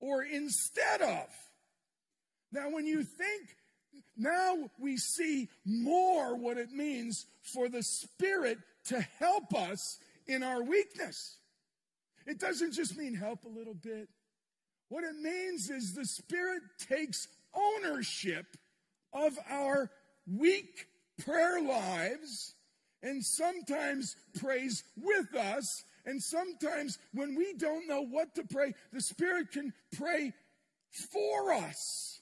or 0.00 0.22
instead 0.22 1.02
of. 1.02 1.26
Now, 2.52 2.70
when 2.70 2.86
you 2.86 3.04
think, 3.04 3.56
now 4.16 4.56
we 4.78 4.96
see 4.96 5.48
more 5.64 6.36
what 6.36 6.58
it 6.58 6.70
means 6.70 7.26
for 7.42 7.68
the 7.68 7.82
Spirit 7.82 8.58
to 8.86 9.00
help 9.18 9.54
us 9.54 9.98
in 10.26 10.42
our 10.42 10.62
weakness. 10.62 11.38
It 12.26 12.38
doesn't 12.40 12.72
just 12.72 12.96
mean 12.96 13.14
help 13.14 13.44
a 13.44 13.48
little 13.48 13.74
bit. 13.74 14.08
What 14.88 15.04
it 15.04 15.16
means 15.16 15.70
is 15.70 15.92
the 15.92 16.04
Spirit 16.04 16.62
takes 16.88 17.28
ownership 17.56 18.46
of 19.12 19.38
our 19.50 19.90
weak 20.26 20.86
prayer 21.24 21.60
lives 21.60 22.54
and 23.02 23.24
sometimes 23.24 24.16
prays 24.38 24.84
with 24.96 25.34
us. 25.34 25.84
And 26.04 26.22
sometimes 26.22 26.98
when 27.14 27.34
we 27.34 27.54
don't 27.54 27.88
know 27.88 28.02
what 28.02 28.34
to 28.36 28.44
pray, 28.44 28.74
the 28.92 29.00
Spirit 29.00 29.50
can 29.50 29.72
pray 29.96 30.32
for 30.90 31.52
us. 31.52 32.20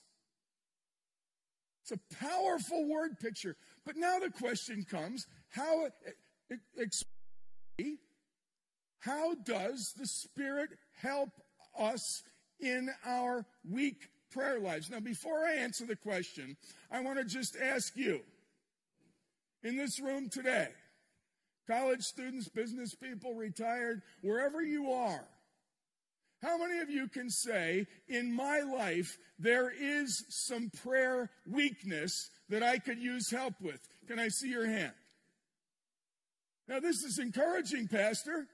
It's 1.82 1.92
a 1.92 2.14
powerful 2.16 2.88
word 2.88 3.18
picture. 3.20 3.56
But 3.84 3.96
now 3.96 4.18
the 4.18 4.30
question 4.30 4.86
comes 4.88 5.26
how, 5.50 5.88
how 9.00 9.34
does 9.34 9.92
the 9.98 10.06
Spirit 10.06 10.70
help 11.02 11.28
us 11.78 12.22
in 12.58 12.88
our 13.04 13.44
weak 13.68 14.08
prayer 14.34 14.58
lives? 14.58 14.90
Now, 14.90 15.00
before 15.00 15.46
I 15.46 15.54
answer 15.54 15.86
the 15.86 15.96
question, 15.96 16.56
I 16.90 17.00
want 17.00 17.18
to 17.18 17.24
just 17.24 17.56
ask 17.56 17.96
you 17.96 18.20
in 19.62 19.76
this 19.76 20.00
room 20.00 20.28
today, 20.28 20.68
college 21.66 22.02
students, 22.02 22.48
business 22.48 22.94
people, 22.94 23.34
retired, 23.34 24.02
wherever 24.20 24.60
you 24.60 24.92
are, 24.92 25.24
how 26.42 26.58
many 26.58 26.80
of 26.80 26.90
you 26.90 27.08
can 27.08 27.30
say, 27.30 27.86
in 28.06 28.30
my 28.30 28.60
life, 28.60 29.16
there 29.38 29.70
is 29.70 30.24
some 30.28 30.70
prayer 30.82 31.30
weakness 31.50 32.28
that 32.50 32.62
I 32.62 32.78
could 32.78 32.98
use 32.98 33.30
help 33.30 33.54
with? 33.62 33.80
Can 34.06 34.18
I 34.18 34.28
see 34.28 34.50
your 34.50 34.66
hand? 34.66 34.92
Now, 36.68 36.80
this 36.80 37.02
is 37.02 37.18
encouraging, 37.18 37.88
Pastor. 37.88 38.46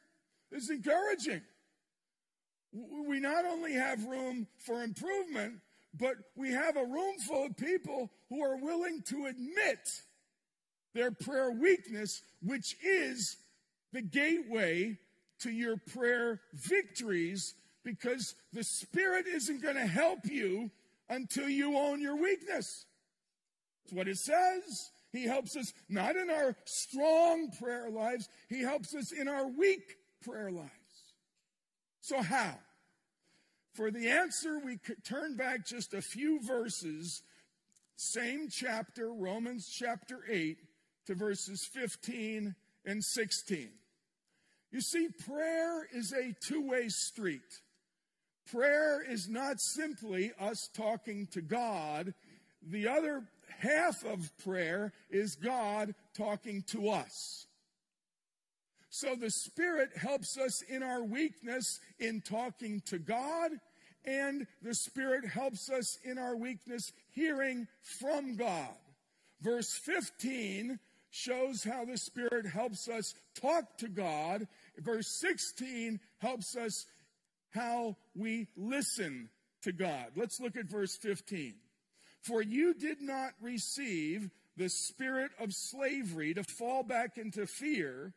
This 0.53 0.65
is 0.65 0.71
encouraging. 0.71 1.43
We 2.73 3.19
not 3.19 3.45
only 3.45 3.73
have 3.73 4.05
room 4.05 4.47
for 4.59 4.85
improvement, 4.85 5.55
but 5.99 6.15
we 6.37 6.53
have 6.53 6.77
a 6.77 6.85
room 6.85 7.19
full 7.19 7.47
of 7.47 7.57
people 7.57 8.11
who 8.29 8.43
are 8.43 8.57
willing 8.57 9.03
to 9.09 9.27
admit 9.27 10.03
their 10.95 11.11
prayer 11.11 11.51
weakness, 11.51 12.23
which 12.43 12.77
is 12.83 13.37
the 13.93 14.03
gateway 14.03 14.99
to 15.41 15.51
your 15.51 15.77
prayer 15.77 16.41
victories 16.55 17.55
because 17.85 18.35
the 18.53 18.63
Spirit 18.63 19.27
isn't 19.27 19.63
going 19.63 19.77
to 19.77 19.87
help 19.87 20.27
you 20.27 20.71
until 21.09 21.49
you 21.49 21.77
own 21.77 22.01
your 22.01 22.17
weakness. 22.17 22.85
That's 23.85 23.95
what 23.95 24.09
it 24.09 24.19
says. 24.19 24.91
He 25.13 25.25
helps 25.25 25.57
us 25.57 25.73
not 25.89 26.15
in 26.15 26.31
our 26.31 26.55
strong 26.67 27.51
prayer 27.61 27.91
lives, 27.91 28.29
He 28.49 28.61
helps 28.61 28.95
us 28.95 29.13
in 29.13 29.27
our 29.27 29.49
weak 29.49 29.97
prayer 30.23 30.51
lives. 30.51 30.71
So, 32.01 32.23
how? 32.23 32.55
For 33.75 33.91
the 33.91 34.09
answer, 34.09 34.59
we 34.59 34.77
could 34.77 35.05
turn 35.05 35.37
back 35.37 35.65
just 35.67 35.95
a 35.95 36.03
few 36.03 36.41
verses, 36.43 37.23
same 37.97 38.49
chapter, 38.51 39.13
Romans 39.13 39.69
chapter 39.69 40.21
8, 40.29 40.59
to 41.07 41.15
verses 41.15 41.65
15 41.65 42.55
and 42.85 43.05
16. 43.05 43.71
You 44.73 44.81
see, 44.81 45.09
prayer 45.27 45.87
is 45.93 46.13
a 46.13 46.35
two 46.41 46.69
way 46.69 46.89
street. 46.89 47.61
Prayer 48.51 49.01
is 49.09 49.29
not 49.29 49.61
simply 49.61 50.33
us 50.41 50.69
talking 50.75 51.29
to 51.33 51.41
God. 51.41 52.15
The 52.63 52.89
other 52.89 53.25
half 53.59 54.05
of 54.05 54.31
prayer 54.39 54.93
is 55.09 55.37
God 55.37 55.95
talking 56.17 56.63
to 56.69 56.91
us. 56.91 57.47
So 58.91 59.15
the 59.15 59.31
Spirit 59.31 59.97
helps 59.97 60.37
us 60.37 60.63
in 60.63 60.83
our 60.83 61.03
weakness 61.03 61.81
in 62.01 62.21
talking 62.21 62.83
to 62.87 62.99
God, 62.99 63.53
and 64.05 64.47
the 64.63 64.75
Spirit 64.75 65.25
helps 65.25 65.71
us 65.71 65.99
in 66.03 66.19
our 66.19 66.37
weakness 66.37 66.93
hearing 67.11 67.69
from 67.83 68.37
God. 68.37 68.75
Verse 69.41 69.73
15 69.73 70.79
shows 71.11 71.63
how 71.63 71.85
the 71.85 71.97
Spirit 71.97 72.47
helps 72.47 72.89
us 72.89 73.15
talk 73.41 73.79
to 73.79 73.89
God. 73.89 74.49
Verse 74.79 75.09
16 75.21 76.01
helps 76.19 76.57
us 76.57 76.87
how 77.51 77.97
we 78.17 78.49
listen 78.57 79.29
to 79.63 79.73
God. 79.73 80.07
Let's 80.17 80.41
look 80.41 80.57
at 80.57 80.67
verse 80.67 80.97
15. 80.97 81.55
For 82.23 82.43
you 82.43 82.75
did 82.75 83.01
not 83.01 83.33
receive 83.41 84.31
the 84.57 84.69
spirit 84.69 85.31
of 85.39 85.55
slavery 85.55 86.35
to 86.35 86.45
fall 86.45 86.83
back 86.83 87.17
into 87.17 87.47
fear, 87.47 88.13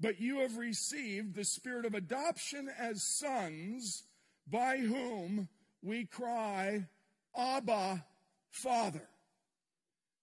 but 0.00 0.20
you 0.20 0.40
have 0.40 0.56
received 0.56 1.34
the 1.34 1.44
spirit 1.44 1.84
of 1.84 1.94
adoption 1.94 2.70
as 2.78 3.02
sons, 3.02 4.04
by 4.46 4.78
whom 4.78 5.48
we 5.82 6.06
cry, 6.06 6.86
Abba, 7.36 8.04
Father. 8.50 9.08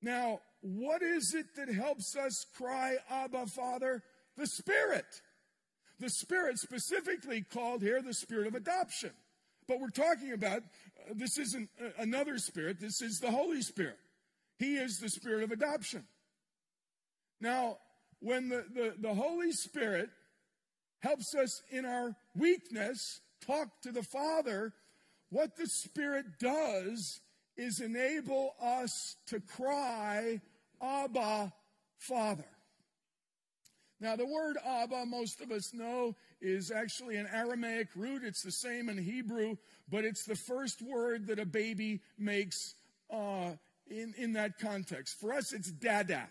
Now, 0.01 0.39
what 0.61 1.01
is 1.01 1.33
it 1.33 1.55
that 1.55 1.69
helps 1.69 2.15
us 2.15 2.45
cry, 2.55 2.97
Abba, 3.09 3.47
Father? 3.47 4.03
The 4.37 4.47
Spirit. 4.47 5.05
The 5.99 6.09
Spirit, 6.09 6.59
specifically 6.59 7.41
called 7.41 7.81
here 7.81 8.01
the 8.01 8.13
Spirit 8.13 8.47
of 8.47 8.55
adoption. 8.55 9.11
But 9.67 9.79
we're 9.79 9.89
talking 9.89 10.33
about 10.33 10.59
uh, 10.59 11.13
this 11.15 11.37
isn't 11.37 11.69
uh, 11.81 11.89
another 11.97 12.37
Spirit, 12.37 12.79
this 12.79 13.01
is 13.01 13.19
the 13.19 13.31
Holy 13.31 13.61
Spirit. 13.61 13.97
He 14.57 14.75
is 14.75 14.99
the 14.99 15.09
Spirit 15.09 15.43
of 15.43 15.51
adoption. 15.51 16.05
Now, 17.41 17.77
when 18.25 18.49
the, 18.49 18.65
the, 18.73 18.93
the 18.99 19.13
Holy 19.13 19.51
Spirit 19.51 20.09
helps 20.99 21.35
us 21.35 21.61
in 21.69 21.85
our 21.85 22.15
weakness 22.35 23.21
talk 23.45 23.67
to 23.83 23.91
the 23.91 24.01
Father, 24.01 24.73
what 25.29 25.55
the 25.55 25.67
Spirit 25.67 26.25
does 26.39 27.21
is 27.55 27.79
enable 27.79 28.55
us 28.59 29.15
to 29.27 29.39
cry, 29.39 30.41
Abba, 30.81 31.53
Father. 31.99 32.47
Now, 34.01 34.15
the 34.15 34.25
word 34.25 34.57
Abba, 34.65 35.05
most 35.05 35.39
of 35.39 35.51
us 35.51 35.71
know, 35.71 36.15
is 36.41 36.71
actually 36.71 37.17
an 37.17 37.29
Aramaic 37.31 37.89
root. 37.95 38.23
It's 38.23 38.41
the 38.41 38.51
same 38.51 38.89
in 38.89 38.97
Hebrew, 38.97 39.55
but 39.87 40.03
it's 40.03 40.25
the 40.25 40.35
first 40.35 40.81
word 40.81 41.27
that 41.27 41.37
a 41.37 41.45
baby 41.45 42.01
makes 42.17 42.73
uh, 43.13 43.51
in, 43.87 44.15
in 44.17 44.33
that 44.33 44.57
context. 44.57 45.19
For 45.19 45.31
us, 45.31 45.53
it's 45.53 45.69
dada, 45.69 46.27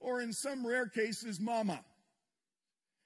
or 0.00 0.20
in 0.20 0.32
some 0.32 0.66
rare 0.66 0.88
cases, 0.88 1.40
mama. 1.40 1.80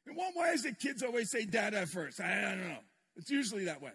And 0.06 0.16
why 0.16 0.50
is 0.52 0.64
it 0.64 0.78
kids 0.78 1.02
always 1.02 1.30
say 1.30 1.44
dada 1.44 1.86
first? 1.86 2.20
I 2.20 2.40
don't 2.42 2.68
know. 2.68 2.78
It's 3.16 3.30
usually 3.30 3.66
that 3.66 3.82
way. 3.82 3.92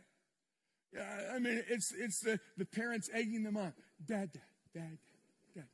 Yeah, 0.94 1.34
I 1.34 1.40
mean, 1.40 1.62
it's, 1.68 1.92
it's 1.92 2.20
the, 2.22 2.40
the 2.58 2.66
parents 2.66 3.10
egging 3.14 3.44
them 3.44 3.58
on. 3.58 3.74
Dada, 4.06 4.30
dad, 4.74 4.98
dad. 5.54 5.66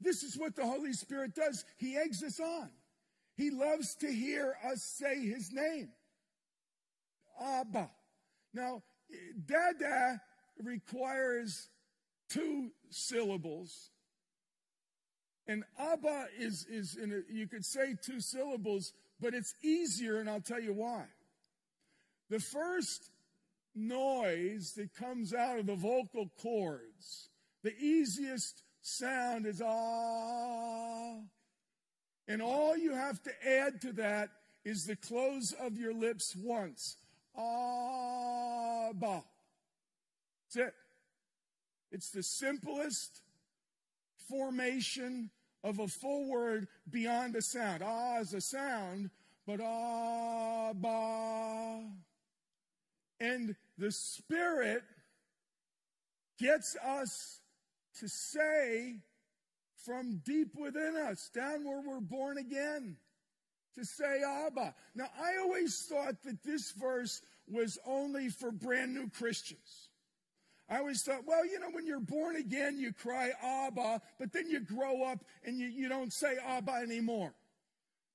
This 0.00 0.22
is 0.22 0.38
what 0.38 0.56
the 0.56 0.64
Holy 0.64 0.94
Spirit 0.94 1.34
does. 1.34 1.64
He 1.76 1.96
eggs 1.96 2.22
us 2.22 2.40
on. 2.40 2.70
He 3.36 3.50
loves 3.50 3.94
to 3.96 4.06
hear 4.06 4.56
us 4.70 4.82
say 4.82 5.20
his 5.20 5.52
name. 5.52 5.90
Abba. 7.40 7.90
Now, 8.54 8.82
dada 9.46 10.20
requires 10.62 11.68
two 12.28 12.70
syllables. 12.90 13.90
And 15.50 15.64
Abba 15.80 16.26
is, 16.38 16.64
is 16.70 16.94
in 16.94 17.10
a, 17.10 17.34
you 17.34 17.48
could 17.48 17.64
say 17.64 17.96
two 18.00 18.20
syllables, 18.20 18.92
but 19.20 19.34
it's 19.34 19.52
easier, 19.64 20.20
and 20.20 20.30
I'll 20.30 20.40
tell 20.40 20.60
you 20.60 20.72
why. 20.72 21.06
The 22.28 22.38
first 22.38 23.10
noise 23.74 24.74
that 24.76 24.94
comes 24.94 25.34
out 25.34 25.58
of 25.58 25.66
the 25.66 25.74
vocal 25.74 26.30
cords, 26.40 27.30
the 27.64 27.76
easiest 27.76 28.62
sound 28.80 29.44
is 29.44 29.60
ah. 29.60 31.16
And 32.28 32.40
all 32.40 32.76
you 32.76 32.94
have 32.94 33.20
to 33.24 33.32
add 33.44 33.80
to 33.80 33.92
that 33.94 34.28
is 34.64 34.86
the 34.86 34.94
close 34.94 35.52
of 35.60 35.76
your 35.76 35.92
lips 35.92 36.36
once. 36.36 36.96
Abba. 37.36 39.24
That's 40.54 40.68
it. 40.68 40.74
It's 41.90 42.10
the 42.12 42.22
simplest 42.22 43.22
formation 44.28 45.30
of 45.62 45.78
a 45.78 45.88
full 45.88 46.28
word 46.28 46.68
beyond 46.88 47.36
a 47.36 47.42
sound. 47.42 47.82
Ah 47.84 48.20
is 48.20 48.32
a 48.32 48.40
sound, 48.40 49.10
but 49.46 49.60
Abba. 49.60 50.80
And 53.20 53.54
the 53.76 53.92
Spirit 53.92 54.82
gets 56.38 56.76
us 56.76 57.40
to 57.98 58.08
say 58.08 59.00
from 59.84 60.22
deep 60.24 60.54
within 60.56 60.96
us, 60.96 61.30
down 61.34 61.64
where 61.64 61.82
we're 61.86 62.00
born 62.00 62.38
again, 62.38 62.96
to 63.74 63.84
say 63.84 64.22
Abba. 64.22 64.74
Now, 64.94 65.08
I 65.18 65.38
always 65.42 65.76
thought 65.82 66.22
that 66.24 66.42
this 66.42 66.72
verse 66.72 67.20
was 67.46 67.78
only 67.86 68.28
for 68.28 68.50
brand 68.50 68.94
new 68.94 69.08
Christians. 69.10 69.89
I 70.70 70.78
always 70.78 71.02
thought, 71.02 71.26
well, 71.26 71.44
you 71.44 71.58
know, 71.58 71.70
when 71.72 71.84
you're 71.84 71.98
born 71.98 72.36
again, 72.36 72.78
you 72.78 72.92
cry 72.92 73.32
Abba, 73.42 74.00
but 74.20 74.32
then 74.32 74.48
you 74.48 74.60
grow 74.60 75.02
up 75.02 75.24
and 75.44 75.58
you, 75.58 75.66
you 75.66 75.88
don't 75.88 76.12
say 76.12 76.36
Abba 76.46 76.72
anymore. 76.74 77.34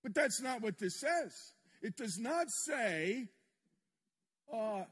But 0.01 0.13
that's 0.13 0.41
not 0.41 0.61
what 0.61 0.79
this 0.79 1.01
says. 1.01 1.33
It 1.81 1.97
does 1.97 2.17
not 2.17 2.49
say, 2.49 3.25
uh, 4.53 4.83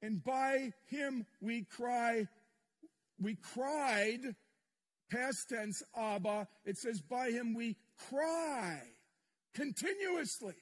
and 0.00 0.24
by 0.24 0.72
him 0.86 1.26
we 1.42 1.64
cry, 1.64 2.26
we 3.20 3.34
cried 3.34 4.34
past 5.10 5.50
tense, 5.50 5.82
Abba, 5.94 6.48
it 6.64 6.78
says, 6.78 7.02
by 7.02 7.30
him 7.30 7.52
we 7.54 7.76
cry 8.08 8.80
continuously. 9.54 10.54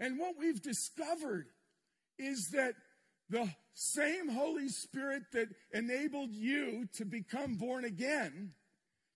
And 0.00 0.18
what 0.18 0.34
we've 0.36 0.60
discovered 0.60 1.46
is 2.18 2.48
that 2.54 2.74
the 3.32 3.48
same 3.72 4.28
Holy 4.28 4.68
Spirit 4.68 5.22
that 5.32 5.48
enabled 5.72 6.32
you 6.32 6.86
to 6.96 7.06
become 7.06 7.56
born 7.56 7.86
again 7.86 8.52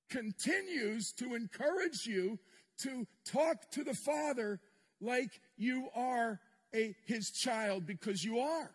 continues 0.09 1.13
to 1.13 1.35
encourage 1.35 2.07
you 2.07 2.39
to 2.79 3.07
talk 3.27 3.71
to 3.73 3.85
the 3.85 3.95
Father 3.95 4.59
like 5.03 5.39
you 5.59 5.89
are 5.95 6.41
a, 6.75 6.95
his 7.05 7.31
child 7.31 7.87
because 7.87 8.25
you 8.25 8.39
are. 8.39 8.71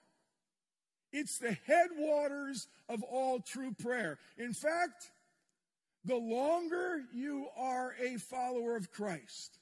It's 1.11 1.39
the 1.39 1.57
headwaters 1.65 2.67
of 2.87 3.01
all 3.01 3.39
true 3.39 3.73
prayer. 3.73 4.19
In 4.37 4.53
fact, 4.53 5.09
the 6.05 6.15
longer 6.15 7.01
you 7.11 7.47
are 7.57 7.95
a 7.99 8.17
follower 8.17 8.75
of 8.75 8.91
Christ, 8.91 9.57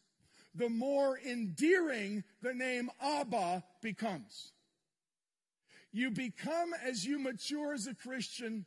the 0.54 0.70
more 0.70 1.18
endearing 1.26 2.26
the 2.42 2.54
name 2.54 2.90
Abba 3.02 3.64
becomes. 3.82 4.52
You 5.92 6.12
become, 6.12 6.74
as 6.86 7.06
you 7.06 7.20
mature 7.20 7.74
as 7.74 7.88
a 7.88 7.96
Christian, 7.96 8.66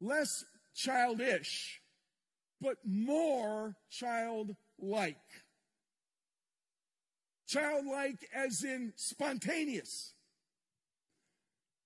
less 0.00 0.44
childish, 0.74 1.80
but 2.60 2.76
more 2.84 3.76
childlike. 3.90 5.16
Childlike 7.46 8.26
as 8.34 8.64
in 8.64 8.92
spontaneous. 8.96 10.14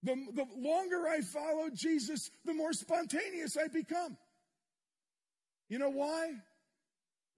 The, 0.03 0.15
the 0.35 0.47
longer 0.57 1.07
I 1.09 1.21
follow 1.21 1.69
Jesus, 1.75 2.31
the 2.45 2.55
more 2.55 2.73
spontaneous 2.73 3.57
I 3.57 3.69
become. 3.69 4.17
You 5.69 5.79
know 5.79 5.91
why? 5.91 6.33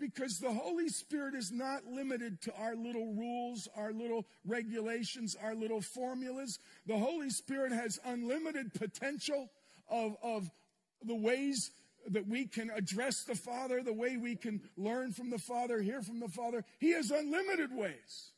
Because 0.03 0.41
the 0.41 0.53
Holy 0.53 0.89
Spirit 0.89 1.33
is 1.37 1.53
not 1.53 1.87
limited 1.87 2.43
to 2.43 2.53
our 2.57 2.75
little 2.75 3.15
rules, 3.15 3.69
our 3.77 3.93
little 3.93 4.27
regulations, 4.45 5.37
our 5.41 5.55
little 5.55 5.81
formulas. 5.81 6.59
The 6.87 6.99
Holy 6.99 7.31
Spirit 7.31 7.71
has 7.71 8.01
unlimited 8.05 8.75
potential 8.75 9.49
of, 9.89 10.17
of 10.21 10.51
the 11.05 11.15
ways 11.15 11.71
that 12.09 12.27
we 12.27 12.47
can 12.47 12.69
address 12.71 13.23
the 13.23 13.37
Father, 13.37 13.81
the 13.81 13.93
way 13.93 14.17
we 14.17 14.35
can 14.35 14.61
learn 14.77 15.13
from 15.13 15.31
the 15.31 15.39
Father, 15.39 15.81
hear 15.81 16.03
from 16.03 16.19
the 16.19 16.27
Father. 16.27 16.65
He 16.81 16.91
has 16.95 17.13
unlimited 17.13 17.73
ways. 17.73 18.33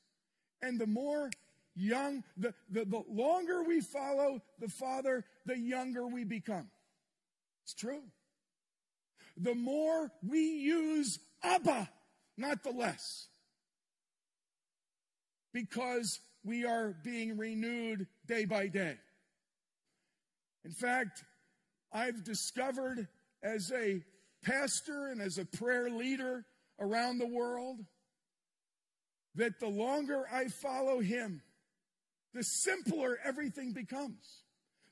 And 0.61 0.79
the 0.79 0.87
more 0.87 1.31
young, 1.74 2.24
the, 2.37 2.53
the, 2.70 2.85
the 2.85 3.05
longer 3.09 3.62
we 3.62 3.81
follow 3.81 4.42
the 4.61 4.68
Father, 4.68 5.24
the 5.46 5.59
younger 5.59 6.07
we 6.07 6.24
become. 6.24 6.68
It's 7.62 7.72
true. 7.72 8.03
The 9.38 9.55
more 9.55 10.12
we 10.22 10.40
use 10.40 11.18
Abba, 11.44 11.88
not 12.37 12.64
the 12.64 12.70
less. 12.70 13.28
Because 15.52 16.20
we 16.42 16.64
are 16.64 16.96
being 17.04 17.37
renewed 17.37 18.07
day 18.26 18.44
by 18.44 18.66
day. 18.66 18.96
In 20.64 20.72
fact, 20.72 21.22
I've 21.92 22.24
discovered 22.24 23.07
as 23.42 23.70
a 23.72 24.02
pastor 24.42 25.07
and 25.07 25.20
as 25.20 25.38
a 25.38 25.44
prayer 25.44 25.90
leader 25.90 26.44
around 26.80 27.18
the 27.18 27.26
world 27.26 27.80
that 29.37 29.61
the 29.61 29.68
longer 29.68 30.24
I 30.33 30.46
follow 30.48 31.00
him, 31.00 31.42
the 32.33 32.42
simpler 32.42 33.18
everything 33.24 33.72
becomes. 33.72 34.42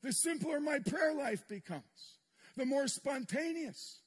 The 0.02 0.12
simpler 0.12 0.60
my 0.60 0.78
prayer 0.80 1.14
life 1.14 1.46
becomes. 1.48 2.18
The 2.56 2.66
more 2.66 2.86
spontaneous 2.86 4.01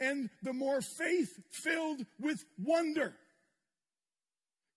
and 0.00 0.30
the 0.42 0.52
more 0.52 0.80
faith 0.80 1.38
filled 1.50 2.04
with 2.20 2.44
wonder. 2.62 3.14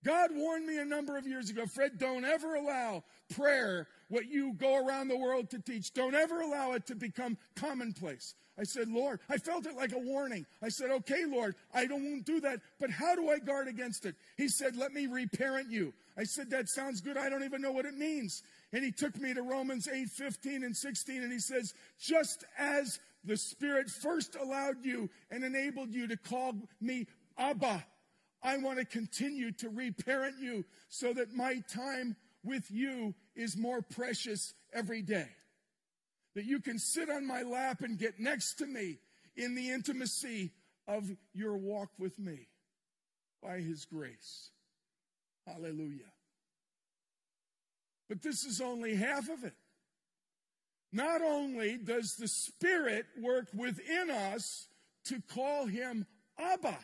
God 0.03 0.31
warned 0.33 0.65
me 0.65 0.79
a 0.79 0.85
number 0.85 1.15
of 1.17 1.27
years 1.27 1.49
ago, 1.49 1.65
Fred, 1.67 1.99
don't 1.99 2.25
ever 2.25 2.55
allow 2.55 3.03
prayer, 3.35 3.87
what 4.09 4.25
you 4.27 4.53
go 4.53 4.83
around 4.85 5.07
the 5.07 5.17
world 5.17 5.51
to 5.51 5.59
teach, 5.59 5.93
don't 5.93 6.15
ever 6.15 6.41
allow 6.41 6.73
it 6.73 6.87
to 6.87 6.95
become 6.95 7.37
commonplace. 7.55 8.33
I 8.59 8.63
said, 8.63 8.89
Lord, 8.89 9.19
I 9.29 9.37
felt 9.37 9.65
it 9.65 9.75
like 9.75 9.93
a 9.93 9.99
warning. 9.99 10.45
I 10.61 10.69
said, 10.69 10.91
okay, 10.91 11.23
Lord, 11.25 11.55
I 11.73 11.85
don't 11.85 12.23
do 12.23 12.41
that, 12.41 12.59
but 12.79 12.89
how 12.89 13.15
do 13.15 13.29
I 13.29 13.39
guard 13.39 13.67
against 13.67 14.05
it? 14.05 14.15
He 14.37 14.49
said, 14.49 14.75
let 14.75 14.91
me 14.91 15.07
reparent 15.07 15.71
you. 15.71 15.93
I 16.17 16.23
said, 16.25 16.49
that 16.49 16.67
sounds 16.67 16.99
good. 16.99 17.15
I 17.15 17.29
don't 17.29 17.43
even 17.43 17.61
know 17.61 17.71
what 17.71 17.85
it 17.85 17.97
means. 17.97 18.43
And 18.73 18.83
he 18.83 18.91
took 18.91 19.19
me 19.19 19.33
to 19.33 19.41
Romans 19.41 19.87
8, 19.87 20.09
15 20.09 20.63
and 20.63 20.75
16, 20.75 21.23
and 21.23 21.31
he 21.31 21.39
says, 21.39 21.73
just 21.99 22.43
as 22.57 22.99
the 23.23 23.37
Spirit 23.37 23.89
first 23.89 24.35
allowed 24.35 24.83
you 24.83 25.09
and 25.29 25.43
enabled 25.43 25.93
you 25.93 26.07
to 26.07 26.17
call 26.17 26.53
me 26.79 27.07
Abba, 27.37 27.85
I 28.43 28.57
want 28.57 28.79
to 28.79 28.85
continue 28.85 29.51
to 29.53 29.69
reparent 29.69 30.35
you 30.39 30.65
so 30.89 31.13
that 31.13 31.33
my 31.33 31.61
time 31.71 32.15
with 32.43 32.69
you 32.71 33.13
is 33.35 33.55
more 33.55 33.81
precious 33.81 34.53
every 34.73 35.01
day. 35.01 35.27
That 36.35 36.45
you 36.45 36.59
can 36.59 36.79
sit 36.79 37.09
on 37.09 37.27
my 37.27 37.43
lap 37.43 37.81
and 37.81 37.97
get 37.97 38.19
next 38.19 38.55
to 38.55 38.65
me 38.65 38.97
in 39.35 39.53
the 39.53 39.69
intimacy 39.69 40.51
of 40.87 41.09
your 41.33 41.57
walk 41.57 41.89
with 41.99 42.17
me 42.17 42.47
by 43.43 43.59
his 43.59 43.85
grace. 43.85 44.51
Hallelujah. 45.45 46.11
But 48.09 48.21
this 48.21 48.43
is 48.43 48.59
only 48.59 48.95
half 48.95 49.29
of 49.29 49.43
it. 49.43 49.53
Not 50.91 51.21
only 51.21 51.77
does 51.77 52.15
the 52.19 52.27
Spirit 52.27 53.05
work 53.19 53.47
within 53.53 54.09
us 54.09 54.67
to 55.05 55.21
call 55.33 55.65
him 55.65 56.05
Abba, 56.37 56.77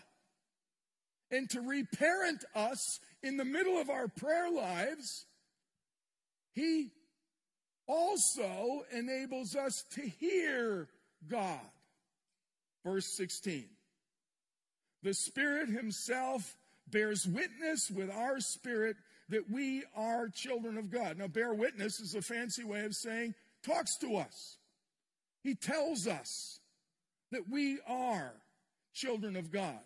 and 1.31 1.49
to 1.49 1.61
reparent 1.61 2.45
us 2.55 2.99
in 3.21 3.37
the 3.37 3.45
middle 3.45 3.77
of 3.79 3.89
our 3.89 4.07
prayer 4.07 4.49
lives, 4.49 5.25
He 6.53 6.91
also 7.87 8.83
enables 8.91 9.55
us 9.55 9.83
to 9.91 10.01
hear 10.01 10.87
God. 11.27 11.59
Verse 12.85 13.15
16 13.17 13.65
The 15.03 15.13
Spirit 15.13 15.69
Himself 15.69 16.55
bears 16.89 17.27
witness 17.27 17.91
with 17.93 18.09
our 18.09 18.39
spirit 18.39 18.95
that 19.29 19.51
we 19.51 19.83
are 19.95 20.29
children 20.29 20.77
of 20.77 20.89
God. 20.89 21.17
Now, 21.17 21.27
bear 21.27 21.53
witness 21.53 21.99
is 21.99 22.15
a 22.15 22.21
fancy 22.21 22.63
way 22.63 22.85
of 22.85 22.95
saying 22.95 23.33
talks 23.63 23.97
to 23.97 24.17
us. 24.17 24.57
He 25.43 25.55
tells 25.55 26.07
us 26.07 26.59
that 27.31 27.49
we 27.49 27.79
are 27.87 28.33
children 28.93 29.35
of 29.35 29.51
God. 29.51 29.79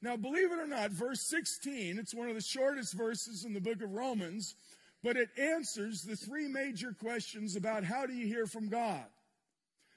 Now, 0.00 0.16
believe 0.16 0.52
it 0.52 0.60
or 0.60 0.66
not, 0.66 0.92
verse 0.92 1.20
16, 1.28 1.98
it's 1.98 2.14
one 2.14 2.28
of 2.28 2.34
the 2.34 2.40
shortest 2.40 2.94
verses 2.94 3.44
in 3.44 3.52
the 3.52 3.60
book 3.60 3.82
of 3.82 3.92
Romans, 3.92 4.54
but 5.02 5.16
it 5.16 5.28
answers 5.36 6.02
the 6.02 6.14
three 6.14 6.46
major 6.46 6.92
questions 6.92 7.56
about 7.56 7.82
how 7.82 8.06
do 8.06 8.12
you 8.12 8.26
hear 8.26 8.46
from 8.46 8.68
God. 8.68 9.04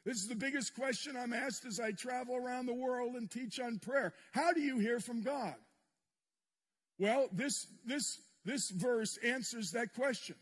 This 0.04 0.18
is 0.18 0.28
the 0.28 0.36
biggest 0.36 0.76
question 0.76 1.16
I'm 1.16 1.34
asked 1.34 1.66
as 1.66 1.80
I 1.80 1.92
travel 1.92 2.36
around 2.36 2.66
the 2.66 2.74
world 2.74 3.14
and 3.14 3.30
teach 3.30 3.60
on 3.60 3.78
prayer. 3.78 4.14
How 4.32 4.54
do 4.54 4.62
you 4.62 4.80
hear 4.80 5.00
from 5.00 5.22
God? 5.22 5.54
Well, 6.98 7.28
this, 7.32 7.68
this, 7.86 8.20
this 8.44 8.72
verse 8.72 9.18
answers 9.24 9.72
that 9.72 9.94
question. 9.94 10.36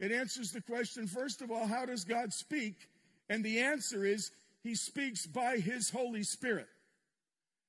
It 0.00 0.12
answers 0.12 0.50
the 0.50 0.60
question, 0.60 1.06
first 1.06 1.42
of 1.42 1.50
all, 1.50 1.66
how 1.66 1.86
does 1.86 2.04
God 2.04 2.32
speak? 2.32 2.88
And 3.28 3.44
the 3.44 3.60
answer 3.60 4.04
is, 4.04 4.30
He 4.62 4.74
speaks 4.74 5.26
by 5.26 5.58
His 5.58 5.90
Holy 5.90 6.22
Spirit. 6.22 6.68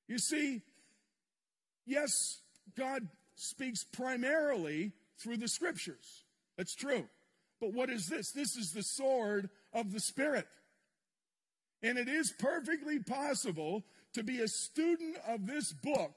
You 0.08 0.18
see, 0.18 0.62
Yes, 1.86 2.40
God 2.76 3.08
speaks 3.36 3.84
primarily 3.84 4.92
through 5.22 5.36
the 5.36 5.48
scriptures. 5.48 6.24
That's 6.58 6.74
true. 6.74 7.08
But 7.60 7.72
what 7.72 7.88
is 7.88 8.08
this? 8.08 8.32
This 8.32 8.56
is 8.56 8.72
the 8.72 8.82
sword 8.82 9.48
of 9.72 9.92
the 9.92 10.00
Spirit. 10.00 10.46
And 11.82 11.96
it 11.96 12.08
is 12.08 12.34
perfectly 12.38 12.98
possible 12.98 13.84
to 14.14 14.24
be 14.24 14.40
a 14.40 14.48
student 14.48 15.16
of 15.28 15.46
this 15.46 15.72
book 15.72 16.14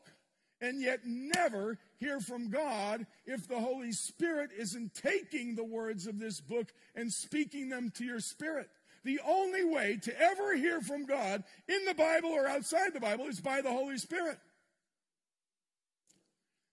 and 0.62 0.82
yet 0.82 1.02
never 1.06 1.78
hear 1.98 2.20
from 2.20 2.50
God 2.50 3.06
if 3.26 3.48
the 3.48 3.60
Holy 3.60 3.92
Spirit 3.92 4.52
isn't 4.58 4.94
taking 4.94 5.56
the 5.56 5.64
words 5.64 6.08
of 6.08 6.20
this 6.20 6.42
book 6.42 6.68
and 6.96 7.12
speaking 7.12 7.70
them 7.70 7.92
to 7.96 8.04
your 8.04 8.20
spirit. 8.20 8.70
The 9.04 9.20
only 9.26 9.64
way 9.64 9.98
to 10.04 10.22
ever 10.22 10.56
hear 10.56 10.82
from 10.82 11.06
God 11.06 11.44
in 11.68 11.86
the 11.86 11.94
Bible 11.94 12.30
or 12.30 12.48
outside 12.48 12.94
the 12.94 13.00
Bible 13.00 13.28
is 13.28 13.40
by 13.40 13.62
the 13.62 13.72
Holy 13.72 13.98
Spirit. 13.98 14.38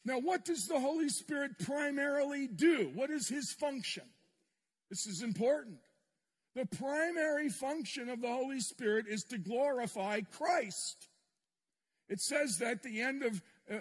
Now, 0.04 0.20
what 0.20 0.44
does 0.44 0.66
the 0.66 0.78
Holy 0.78 1.08
Spirit 1.08 1.58
primarily 1.58 2.46
do? 2.46 2.90
What 2.94 3.10
is 3.10 3.28
his 3.28 3.52
function? 3.52 4.04
This 4.88 5.06
is 5.06 5.22
important. 5.22 5.78
The 6.54 6.66
primary 6.66 7.48
function 7.48 8.08
of 8.08 8.22
the 8.22 8.28
Holy 8.28 8.60
Spirit 8.60 9.06
is 9.08 9.24
to 9.24 9.38
glorify 9.38 10.20
Christ. 10.20 11.08
It 12.08 12.20
says 12.20 12.58
that 12.58 12.70
at 12.70 12.82
the 12.82 13.00
end 13.00 13.22
of 13.22 13.42
uh, 13.70 13.76
uh, 13.76 13.80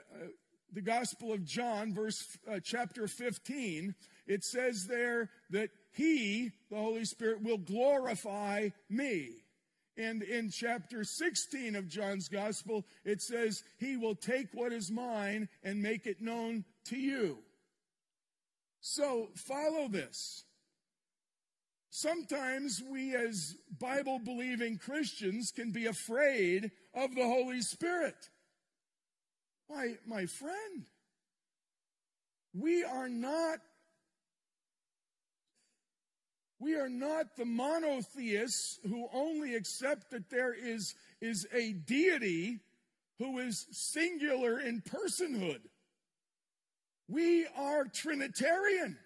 the 0.72 0.82
Gospel 0.82 1.34
of 1.34 1.46
John, 1.46 1.94
verse 1.94 2.38
uh, 2.52 2.60
chapter 2.64 3.08
15, 3.08 3.96
it 4.28 4.44
says 4.44 4.88
there 4.88 5.30
that 5.52 5.70
he, 5.92 6.52
the 6.70 6.78
Holy 6.78 7.06
Spirit, 7.06 7.44
will 7.44 7.58
glorify 7.58 8.70
me. 8.90 9.30
And 9.98 10.24
in 10.24 10.50
chapter 10.50 11.06
16 11.06 11.76
of 11.76 11.88
John's 11.88 12.28
gospel, 12.28 12.86
it 13.06 13.22
says, 13.22 13.64
He 13.78 13.96
will 13.96 14.16
take 14.16 14.48
what 14.54 14.74
is 14.74 14.92
mine 14.92 15.48
and 15.64 15.82
make 15.82 16.06
it 16.06 16.22
known 16.22 16.66
to 16.86 16.98
you. 16.98 17.40
So 18.82 19.30
follow 19.36 19.88
this. 19.88 20.44
Sometimes 21.90 22.84
we, 22.92 23.16
as 23.16 23.56
Bible 23.80 24.20
believing 24.20 24.78
Christians, 24.78 25.54
can 25.56 25.72
be 25.72 25.86
afraid 25.86 26.72
of 26.94 27.16
the 27.16 27.24
Holy 27.24 27.62
Spirit. 27.62 28.30
Why, 29.68 29.96
my 30.06 30.26
friend, 30.26 30.86
we 32.54 32.84
are 32.84 33.10
not 33.10 33.60
we 36.60 36.76
are 36.76 36.90
not 36.90 37.36
the 37.36 37.46
monotheists 37.46 38.80
who 38.84 39.08
only 39.14 39.56
accept 39.56 40.12
that 40.12 40.30
there 40.30 40.54
is, 40.54 40.96
is 41.22 41.46
a 41.54 41.74
deity 41.74 42.60
who 43.20 43.40
is 43.40 43.68
singular 43.72 44.60
in 44.60 44.82
personhood. 44.82 45.60
We 47.08 47.46
are 47.58 47.86
Trinitarian. 47.86 48.98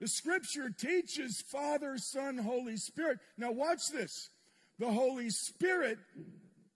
The 0.00 0.08
scripture 0.08 0.70
teaches 0.70 1.42
Father, 1.42 1.98
Son, 1.98 2.38
Holy 2.38 2.76
Spirit. 2.76 3.18
Now, 3.36 3.52
watch 3.52 3.90
this. 3.90 4.30
The 4.78 4.90
Holy 4.90 5.28
Spirit 5.30 5.98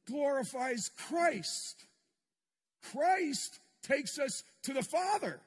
glorifies 0.06 0.90
Christ. 1.08 1.85
Christ 2.92 3.58
takes 3.82 4.18
us 4.18 4.42
to 4.64 4.72
the 4.72 4.82
Father. 4.82 5.40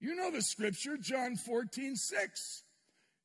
You 0.00 0.16
know 0.16 0.30
the 0.30 0.42
scripture, 0.42 0.96
John 0.96 1.36
14, 1.36 1.96
6. 1.96 2.62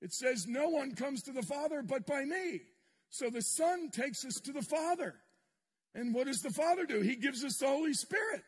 It 0.02 0.14
says, 0.14 0.48
No 0.48 0.70
one 0.70 0.94
comes 0.94 1.24
to 1.24 1.32
the 1.32 1.42
Father 1.42 1.82
but 1.82 2.06
by 2.06 2.24
me. 2.24 2.62
So 3.10 3.30
the 3.30 3.42
Son 3.42 3.90
takes 3.90 4.26
us 4.26 4.36
to 4.42 4.52
the 4.52 4.62
Father. 4.62 5.16
And 5.96 6.14
what 6.14 6.28
does 6.28 6.42
the 6.42 6.52
Father 6.52 6.86
do? 6.86 7.02
He 7.02 7.16
gives 7.16 7.44
us 7.44 7.58
the 7.58 7.68
Holy 7.68 7.94
Spirit. 7.94 8.44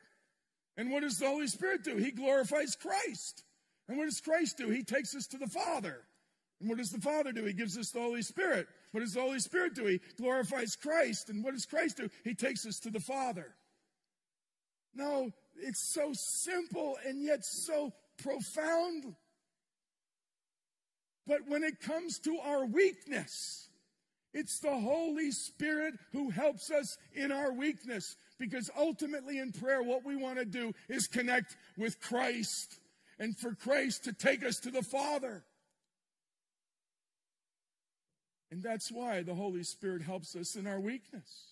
And 0.78 0.92
what 0.92 1.02
does 1.02 1.18
the 1.18 1.28
Holy 1.28 1.48
Spirit 1.48 1.84
do? 1.84 1.98
He 1.98 2.12
glorifies 2.12 2.76
Christ. 2.76 3.44
And 3.88 3.98
what 3.98 4.06
does 4.06 4.22
Christ 4.22 4.58
do? 4.58 4.70
He 4.70 4.84
takes 4.84 5.16
us 5.16 5.26
to 5.28 5.38
the 5.38 5.48
Father. 5.48 6.04
And 6.60 6.70
what 6.70 6.78
does 6.78 6.92
the 6.92 7.02
Father 7.02 7.32
do? 7.32 7.46
He 7.46 7.54
gives 7.54 7.78
us 7.78 7.90
the 7.90 8.00
Holy 8.00 8.22
Spirit. 8.22 8.68
What 8.92 9.02
does 9.02 9.14
the 9.14 9.22
Holy 9.22 9.40
Spirit 9.40 9.76
do? 9.76 9.86
He 9.86 10.02
glorifies 10.18 10.76
Christ. 10.76 11.30
And 11.30 11.44
what 11.44 11.54
does 11.54 11.66
Christ 11.66 11.98
do? 11.98 12.10
He 12.24 12.36
takes 12.36 12.66
us 12.66 12.80
to 12.82 12.92
the 12.92 13.00
Father. 13.00 13.56
No, 14.94 15.32
it's 15.56 15.94
so 15.94 16.12
simple 16.14 16.98
and 17.06 17.22
yet 17.22 17.46
so 17.46 17.94
profound 18.22 19.16
but 21.30 21.48
when 21.48 21.64
it 21.64 21.80
comes 21.80 22.18
to 22.22 22.40
our 22.44 22.66
weakness, 22.66 23.70
it's 24.34 24.60
the 24.60 24.76
Holy 24.76 25.30
Spirit 25.30 25.94
who 26.12 26.32
helps 26.32 26.72
us 26.72 26.98
in 27.14 27.32
our 27.32 27.54
weakness 27.54 28.16
Because 28.40 28.72
ultimately 28.78 29.38
in 29.38 29.52
prayer, 29.52 29.84
what 29.84 30.06
we 30.06 30.16
want 30.16 30.40
to 30.40 30.46
do 30.46 30.74
is 30.88 31.08
connect 31.08 31.58
with 31.78 32.00
Christ 32.00 32.80
and 33.20 33.38
for 33.38 33.54
Christ 33.54 34.06
to 34.06 34.14
take 34.14 34.46
us 34.46 34.60
to 34.62 34.72
the 34.72 34.82
Father. 34.82 35.44
And 38.50 38.64
that's 38.64 38.92
why 38.92 39.22
the 39.22 39.36
Holy 39.36 39.64
Spirit 39.64 40.02
helps 40.02 40.36
us 40.38 40.56
in 40.56 40.68
our 40.68 40.80
weakness. 40.80 41.50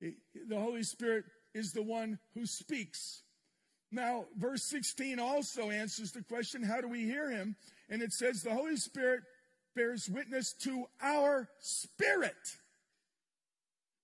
The 0.00 0.58
Holy 0.58 0.82
Spirit 0.82 1.24
is 1.54 1.72
the 1.72 1.82
one 1.82 2.18
who 2.34 2.46
speaks. 2.46 3.22
Now, 3.90 4.24
verse 4.36 4.64
16 4.64 5.20
also 5.20 5.70
answers 5.70 6.12
the 6.12 6.22
question 6.22 6.62
how 6.62 6.80
do 6.80 6.88
we 6.88 7.04
hear 7.04 7.30
him? 7.30 7.56
And 7.88 8.02
it 8.02 8.12
says, 8.12 8.42
the 8.42 8.52
Holy 8.52 8.76
Spirit 8.76 9.22
bears 9.76 10.08
witness 10.08 10.52
to 10.62 10.86
our 11.00 11.48
spirit. 11.60 12.34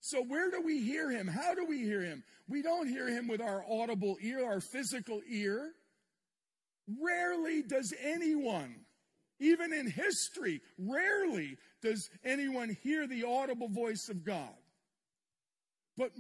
So, 0.01 0.23
where 0.23 0.51
do 0.51 0.63
we 0.63 0.81
hear 0.83 1.11
him? 1.11 1.27
How 1.27 1.55
do 1.55 1.67
we 1.67 1.79
hear 1.79 2.01
him? 2.03 2.25
We 2.49 2.63
don't 2.63 2.89
hear 2.89 3.07
him 3.07 3.29
with 3.29 3.41
our 3.41 3.65
audible 3.69 4.17
ear, 4.21 4.45
our 4.45 4.61
physical 4.61 5.21
ear. 5.29 5.73
Rarely 7.01 7.63
does 7.63 7.93
anyone, 8.03 8.75
even 9.39 9.73
in 9.73 9.89
history, 9.89 10.63
rarely 10.79 11.59
does 11.83 12.11
anyone 12.25 12.77
hear 12.83 13.07
the 13.07 13.25
audible 13.25 13.69
voice 13.69 14.09
of 14.09 14.25
God. 14.25 14.55
But 15.97 16.13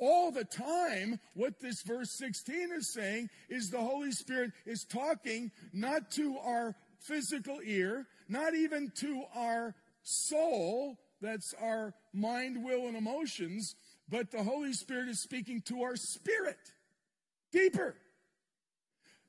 all 0.00 0.32
the 0.32 0.44
time, 0.44 1.20
what 1.34 1.60
this 1.60 1.82
verse 1.82 2.10
16 2.12 2.70
is 2.72 2.92
saying 2.92 3.28
is 3.48 3.70
the 3.70 3.78
Holy 3.78 4.12
Spirit 4.12 4.52
is 4.66 4.84
talking 4.84 5.50
not 5.72 6.10
to 6.12 6.38
our 6.38 6.74
physical 6.98 7.60
ear, 7.64 8.06
not 8.28 8.54
even 8.54 8.90
to 8.96 9.24
our 9.36 9.74
soul, 10.02 10.98
that's 11.20 11.54
our 11.60 11.94
mind, 12.12 12.64
will, 12.64 12.86
and 12.88 12.96
emotions, 12.96 13.74
but 14.08 14.30
the 14.30 14.42
Holy 14.42 14.72
Spirit 14.72 15.08
is 15.08 15.20
speaking 15.20 15.62
to 15.66 15.82
our 15.82 15.96
spirit 15.96 16.58
deeper. 17.52 17.94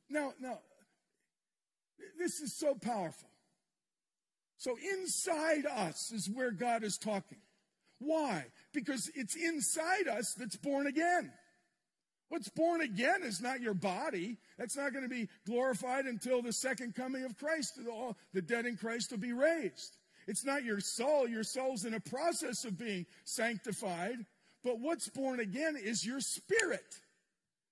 Now, 0.10 0.34
now, 0.40 0.60
this 2.18 2.40
is 2.40 2.58
so 2.58 2.76
powerful. 2.76 3.30
So 4.58 4.78
inside 4.94 5.66
us 5.66 6.12
is 6.12 6.30
where 6.30 6.52
God 6.52 6.84
is 6.84 6.98
talking. 6.98 7.40
Why? 8.00 8.46
Because 8.74 9.10
it's 9.16 9.36
inside 9.36 10.08
us 10.08 10.34
that's 10.38 10.58
born 10.58 10.88
again. 10.88 11.32
What's 12.30 12.50
born 12.50 12.80
again 12.82 13.24
is 13.24 13.42
not 13.42 13.60
your 13.60 13.74
body. 13.74 14.38
That's 14.58 14.78
not 14.78 14.94
going 14.94 15.04
to 15.04 15.10
be 15.10 15.28
glorified 15.46 16.06
until 16.06 16.42
the 16.42 16.54
second 16.54 16.96
coming 16.96 17.26
of 17.26 17.38
Christ. 17.38 17.78
All 17.92 18.16
The 18.34 18.42
dead 18.42 18.66
in 18.66 18.78
Christ 18.78 19.12
will 19.12 19.20
be 19.20 19.34
raised. 19.34 19.98
It's 20.28 20.46
not 20.46 20.64
your 20.64 20.80
soul. 20.80 21.28
Your 21.28 21.44
soul's 21.44 21.84
in 21.84 21.94
a 21.94 22.00
process 22.00 22.64
of 22.64 22.78
being 22.78 23.06
sanctified. 23.26 24.16
But 24.64 24.80
what's 24.80 25.10
born 25.10 25.42
again 25.42 25.76
is 25.76 26.06
your 26.06 26.22
spirit. 26.22 26.96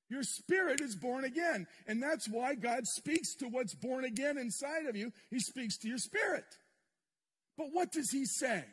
Your 0.10 0.24
spirit 0.24 0.82
is 0.82 0.96
born 0.96 1.24
again. 1.24 1.66
And 1.88 2.04
that's 2.04 2.28
why 2.28 2.56
God 2.56 2.86
speaks 2.86 3.36
to 3.36 3.48
what's 3.48 3.76
born 3.76 4.04
again 4.04 4.38
inside 4.38 4.88
of 4.88 4.96
you. 4.98 5.14
He 5.30 5.40
speaks 5.40 5.78
to 5.80 5.88
your 5.88 6.00
spirit. 6.00 6.44
But 7.58 7.68
what 7.72 7.92
does 7.92 8.10
he 8.12 8.26
say? 8.26 8.66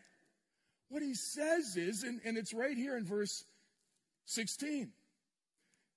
What 0.89 1.03
he 1.03 1.15
says 1.15 1.77
is, 1.77 2.03
and, 2.03 2.21
and 2.25 2.37
it's 2.37 2.55
right 2.55 2.77
here 2.77 2.97
in 2.97 3.05
verse 3.05 3.45
16 4.27 4.91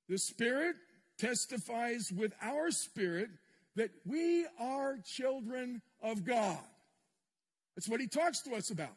the 0.07 0.17
Spirit 0.17 0.75
testifies 1.19 2.11
with 2.11 2.33
our 2.41 2.71
spirit 2.71 3.29
that 3.75 3.91
we 4.05 4.45
are 4.59 4.97
children 5.05 5.83
of 6.01 6.25
God. 6.25 6.57
That's 7.75 7.87
what 7.87 8.01
he 8.01 8.07
talks 8.07 8.41
to 8.41 8.55
us 8.55 8.71
about. 8.71 8.95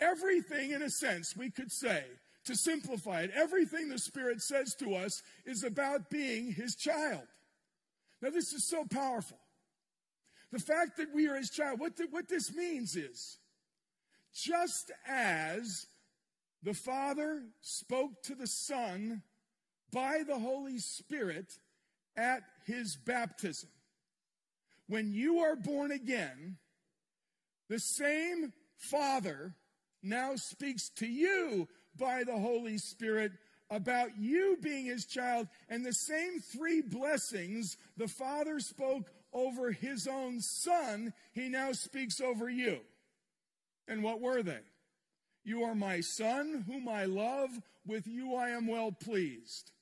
Everything, 0.00 0.70
in 0.70 0.80
a 0.80 0.88
sense, 0.88 1.36
we 1.36 1.50
could 1.50 1.70
say, 1.70 2.04
to 2.46 2.56
simplify 2.56 3.20
it, 3.20 3.30
everything 3.34 3.90
the 3.90 3.98
Spirit 3.98 4.40
says 4.40 4.74
to 4.76 4.94
us 4.94 5.22
is 5.44 5.62
about 5.62 6.08
being 6.08 6.52
his 6.52 6.74
child. 6.74 7.26
Now, 8.22 8.30
this 8.30 8.54
is 8.54 8.66
so 8.66 8.86
powerful. 8.90 9.38
The 10.52 10.58
fact 10.58 10.96
that 10.96 11.14
we 11.14 11.28
are 11.28 11.36
his 11.36 11.50
child, 11.50 11.78
what, 11.78 11.92
what 12.10 12.28
this 12.28 12.54
means 12.54 12.96
is 12.96 13.36
just 14.34 14.90
as 15.06 15.86
the 16.62 16.74
Father 16.74 17.42
spoke 17.60 18.22
to 18.24 18.34
the 18.34 18.46
Son 18.46 19.22
by 19.92 20.22
the 20.26 20.38
Holy 20.38 20.78
Spirit 20.78 21.58
at 22.16 22.42
his 22.66 22.96
baptism. 22.96 23.70
When 24.86 25.12
you 25.12 25.38
are 25.40 25.56
born 25.56 25.90
again, 25.90 26.56
the 27.68 27.78
same 27.78 28.52
Father 28.76 29.54
now 30.02 30.36
speaks 30.36 30.88
to 30.96 31.06
you 31.06 31.68
by 31.96 32.24
the 32.24 32.38
Holy 32.38 32.78
Spirit 32.78 33.32
about 33.70 34.18
you 34.18 34.58
being 34.60 34.86
his 34.86 35.06
child, 35.06 35.46
and 35.68 35.86
the 35.86 35.92
same 35.92 36.40
three 36.40 36.80
blessings 36.80 37.76
the 37.96 38.08
Father 38.08 38.58
spoke 38.58 39.10
over 39.32 39.70
his 39.70 40.08
own 40.08 40.40
Son, 40.40 41.12
he 41.32 41.48
now 41.48 41.70
speaks 41.72 42.20
over 42.20 42.50
you. 42.50 42.80
And 43.88 44.02
what 44.02 44.20
were 44.20 44.42
they? 44.42 44.60
You 45.44 45.64
are 45.64 45.74
my 45.74 46.00
Son, 46.00 46.64
whom 46.66 46.88
I 46.88 47.06
love. 47.06 47.50
With 47.86 48.06
you 48.06 48.34
I 48.34 48.50
am 48.50 48.66
well 48.66 48.92
pleased. 48.92 49.72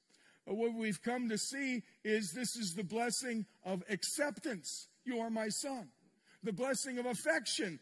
But 0.48 0.56
what 0.56 0.72
we've 0.72 1.02
come 1.02 1.28
to 1.28 1.36
see 1.36 1.82
is 2.04 2.32
this 2.32 2.56
is 2.56 2.74
the 2.74 2.82
blessing 2.82 3.44
of 3.64 3.82
acceptance. 3.90 4.88
You 5.04 5.20
are 5.20 5.28
my 5.28 5.50
son. 5.50 5.88
The 6.42 6.54
blessing 6.54 6.98
of 6.98 7.04
affection, 7.04 7.78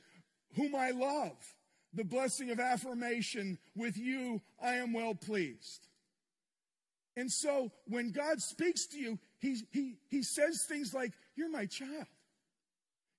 whom 0.57 0.74
I 0.74 0.90
love. 0.90 1.37
The 1.94 2.02
blessing 2.02 2.50
of 2.50 2.59
affirmation, 2.59 3.59
with 3.76 3.96
you 3.96 4.42
I 4.61 4.74
am 4.74 4.92
well 4.92 5.14
pleased. 5.14 5.87
And 7.16 7.31
so 7.31 7.70
when 7.87 8.11
God 8.11 8.40
speaks 8.42 8.87
to 8.88 8.98
you, 8.98 9.18
he, 9.38 9.59
he, 9.70 9.94
he 10.09 10.24
says 10.24 10.64
things 10.68 10.92
like, 10.92 11.12
You're 11.37 11.50
my 11.50 11.66
child. 11.66 12.07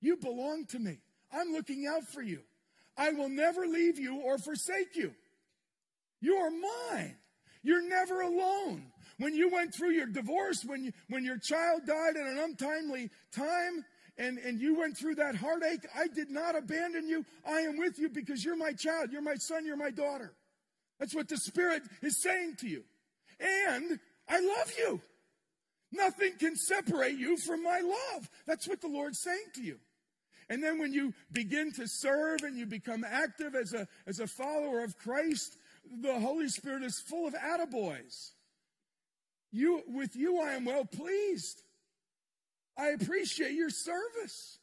You 0.01 0.17
belong 0.17 0.65
to 0.71 0.79
me. 0.79 0.99
I'm 1.31 1.53
looking 1.53 1.87
out 1.87 2.03
for 2.03 2.21
you. 2.21 2.41
I 2.97 3.11
will 3.11 3.29
never 3.29 3.67
leave 3.67 3.99
you 3.99 4.21
or 4.21 4.37
forsake 4.37 4.95
you. 4.95 5.13
You 6.19 6.35
are 6.35 6.49
mine. 6.49 7.15
You're 7.63 7.87
never 7.87 8.21
alone. 8.21 8.91
When 9.19 9.35
you 9.35 9.49
went 9.51 9.73
through 9.75 9.91
your 9.91 10.07
divorce, 10.07 10.63
when, 10.65 10.83
you, 10.83 10.91
when 11.09 11.23
your 11.23 11.37
child 11.37 11.81
died 11.85 12.17
at 12.17 12.27
an 12.27 12.39
untimely 12.39 13.09
time, 13.35 13.83
and, 14.17 14.37
and 14.39 14.59
you 14.59 14.77
went 14.77 14.97
through 14.97 15.15
that 15.15 15.35
heartache, 15.35 15.85
I 15.95 16.07
did 16.07 16.31
not 16.31 16.55
abandon 16.55 17.07
you. 17.07 17.23
I 17.45 17.59
am 17.61 17.77
with 17.77 17.99
you 17.99 18.09
because 18.09 18.43
you're 18.43 18.57
my 18.57 18.73
child, 18.73 19.11
you're 19.11 19.21
my 19.21 19.35
son, 19.35 19.65
you're 19.65 19.77
my 19.77 19.91
daughter. 19.91 20.33
That's 20.99 21.13
what 21.13 21.27
the 21.27 21.37
Spirit 21.37 21.83
is 22.01 22.21
saying 22.21 22.55
to 22.59 22.67
you. 22.67 22.83
And 23.39 23.99
I 24.27 24.39
love 24.39 24.73
you. 24.77 25.01
Nothing 25.91 26.33
can 26.39 26.55
separate 26.55 27.17
you 27.17 27.37
from 27.37 27.63
my 27.63 27.79
love. 27.79 28.29
That's 28.45 28.67
what 28.67 28.81
the 28.81 28.87
Lord's 28.87 29.21
saying 29.21 29.45
to 29.55 29.61
you. 29.61 29.77
And 30.49 30.63
then 30.63 30.79
when 30.79 30.93
you 30.93 31.13
begin 31.31 31.71
to 31.73 31.87
serve 31.87 32.41
and 32.43 32.57
you 32.57 32.65
become 32.65 33.03
active 33.05 33.53
as 33.53 33.73
a, 33.73 33.87
as 34.05 34.19
a 34.19 34.27
follower 34.27 34.83
of 34.83 34.97
Christ, 34.97 35.57
the 36.01 36.19
Holy 36.19 36.47
Spirit 36.47 36.83
is 36.83 36.99
full 36.99 37.27
of 37.27 37.33
attaboys. 37.33 38.31
You, 39.51 39.81
with 39.87 40.15
you, 40.15 40.41
I 40.41 40.53
am 40.53 40.65
well 40.65 40.85
pleased. 40.85 41.61
I 42.77 42.89
appreciate 42.89 43.53
your 43.53 43.69
service. 43.69 44.59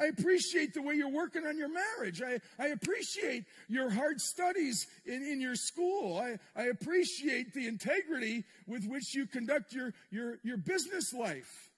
I 0.00 0.06
appreciate 0.06 0.72
the 0.72 0.80
way 0.80 0.94
you're 0.94 1.10
working 1.10 1.46
on 1.46 1.58
your 1.58 1.68
marriage. 1.68 2.22
I, 2.22 2.40
I 2.58 2.68
appreciate 2.68 3.44
your 3.68 3.90
hard 3.90 4.20
studies 4.20 4.86
in, 5.04 5.22
in 5.22 5.40
your 5.40 5.56
school. 5.56 6.16
I, 6.16 6.38
I 6.58 6.66
appreciate 6.66 7.52
the 7.52 7.66
integrity 7.66 8.44
with 8.66 8.86
which 8.86 9.14
you 9.14 9.26
conduct 9.26 9.74
your, 9.74 9.92
your, 10.10 10.38
your 10.42 10.56
business 10.56 11.12
life. 11.12 11.70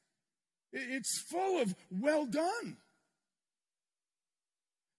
It's 0.72 1.20
full 1.28 1.60
of 1.60 1.74
well 1.90 2.24
done. 2.24 2.76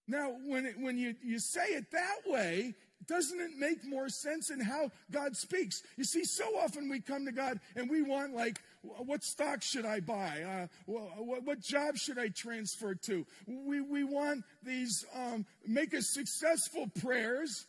Now, 0.08 0.36
when, 0.46 0.66
it, 0.66 0.76
when 0.80 0.98
you, 0.98 1.16
you 1.24 1.40
say 1.40 1.66
it 1.68 1.92
that 1.92 2.18
way, 2.26 2.76
doesn't 3.08 3.40
it 3.40 3.52
make 3.58 3.86
more 3.86 4.10
sense 4.10 4.50
in 4.50 4.60
how 4.60 4.92
God 5.12 5.36
speaks? 5.36 5.82
You 5.98 6.04
see, 6.04 6.24
so 6.24 6.46
often 6.60 6.90
we 6.90 7.00
come 7.00 7.26
to 7.26 7.32
God 7.32 7.60
and 7.76 7.90
we 7.90 8.02
want, 8.02 8.34
like, 8.34 8.60
what 8.82 9.24
stock 9.24 9.62
should 9.62 9.86
I 9.86 10.00
buy? 10.00 10.42
Uh, 10.42 10.68
what, 10.86 11.60
job 11.62 11.98
should 11.98 12.20
I 12.20 12.30
transfer 12.30 12.96
to? 12.96 13.26
We, 13.48 13.82
we 13.82 14.04
want 14.04 14.44
these 14.64 15.06
um, 15.16 15.46
make 15.66 15.94
us 15.94 16.10
successful 16.10 16.88
prayers, 17.02 17.66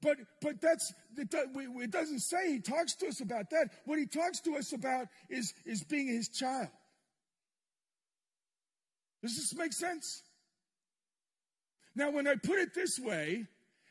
but, 0.00 0.18
but 0.40 0.60
that's, 0.60 0.92
it 1.16 1.90
doesn't 1.90 2.20
say 2.20 2.52
he 2.52 2.60
talks 2.60 2.94
to 2.96 3.06
us 3.06 3.20
about 3.20 3.50
that. 3.50 3.70
What 3.84 3.98
he 3.98 4.06
talks 4.06 4.40
to 4.42 4.56
us 4.56 4.72
about 4.72 5.08
is, 5.28 5.52
is 5.64 5.82
being 5.84 6.08
his 6.08 6.28
child. 6.28 6.68
Does 9.22 9.36
this 9.36 9.54
make 9.54 9.72
sense? 9.72 10.22
Now, 11.94 12.10
when 12.10 12.26
I 12.26 12.34
put 12.36 12.58
it 12.58 12.74
this 12.74 12.98
way, 12.98 13.46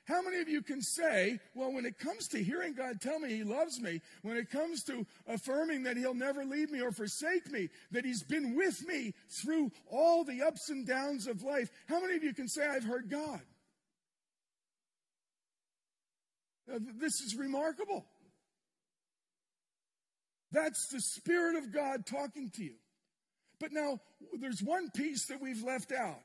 how 0.06 0.22
many 0.22 0.42
of 0.42 0.50
you 0.50 0.62
can 0.62 0.82
say, 0.82 1.40
well, 1.54 1.72
when 1.72 1.86
it 1.86 2.00
comes 2.00 2.28
to 2.30 2.44
hearing 2.44 2.74
God 2.74 3.00
tell 3.00 3.20
me 3.20 3.30
He 3.30 3.44
loves 3.44 3.80
me, 3.80 4.02
when 4.24 4.36
it 4.36 4.50
comes 4.50 4.84
to 4.86 5.06
affirming 5.28 5.84
that 5.84 5.98
He'll 5.98 6.14
never 6.16 6.44
leave 6.44 6.72
me 6.72 6.82
or 6.82 6.92
forsake 6.92 7.50
me, 7.52 7.70
that 7.92 8.04
He's 8.04 8.24
been 8.24 8.56
with 8.56 8.86
me 8.88 9.14
through 9.30 9.72
all 9.90 10.24
the 10.24 10.42
ups 10.42 10.70
and 10.70 10.88
downs 10.88 11.28
of 11.28 11.44
life, 11.44 11.70
how 11.88 12.02
many 12.02 12.16
of 12.16 12.24
you 12.24 12.34
can 12.34 12.48
say, 12.48 12.68
I've 12.68 12.84
heard 12.84 13.10
God? 13.10 13.42
This 16.68 17.22
is 17.22 17.36
remarkable. 17.36 18.06
That's 20.52 20.88
the 20.88 21.02
Spirit 21.02 21.56
of 21.56 21.72
God 21.72 22.06
talking 22.06 22.50
to 22.56 22.64
you. 22.64 22.76
But 23.60 23.72
now, 23.72 24.00
there's 24.40 24.62
one 24.62 24.90
piece 24.90 25.28
that 25.28 25.42
we've 25.42 25.64
left 25.64 25.92
out, 25.92 26.20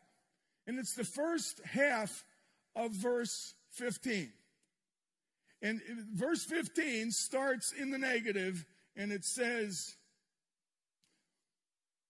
and 0.67 0.79
it's 0.79 0.95
the 0.95 1.05
first 1.05 1.61
half 1.65 2.25
of 2.75 2.93
verse 2.93 3.55
15. 3.73 4.33
And 5.63 5.81
verse 6.13 6.45
15 6.45 7.11
starts 7.13 7.73
in 7.73 7.91
the 7.91 7.99
negative, 7.99 8.65
and 8.95 9.11
it 9.11 9.25
says, 9.25 9.97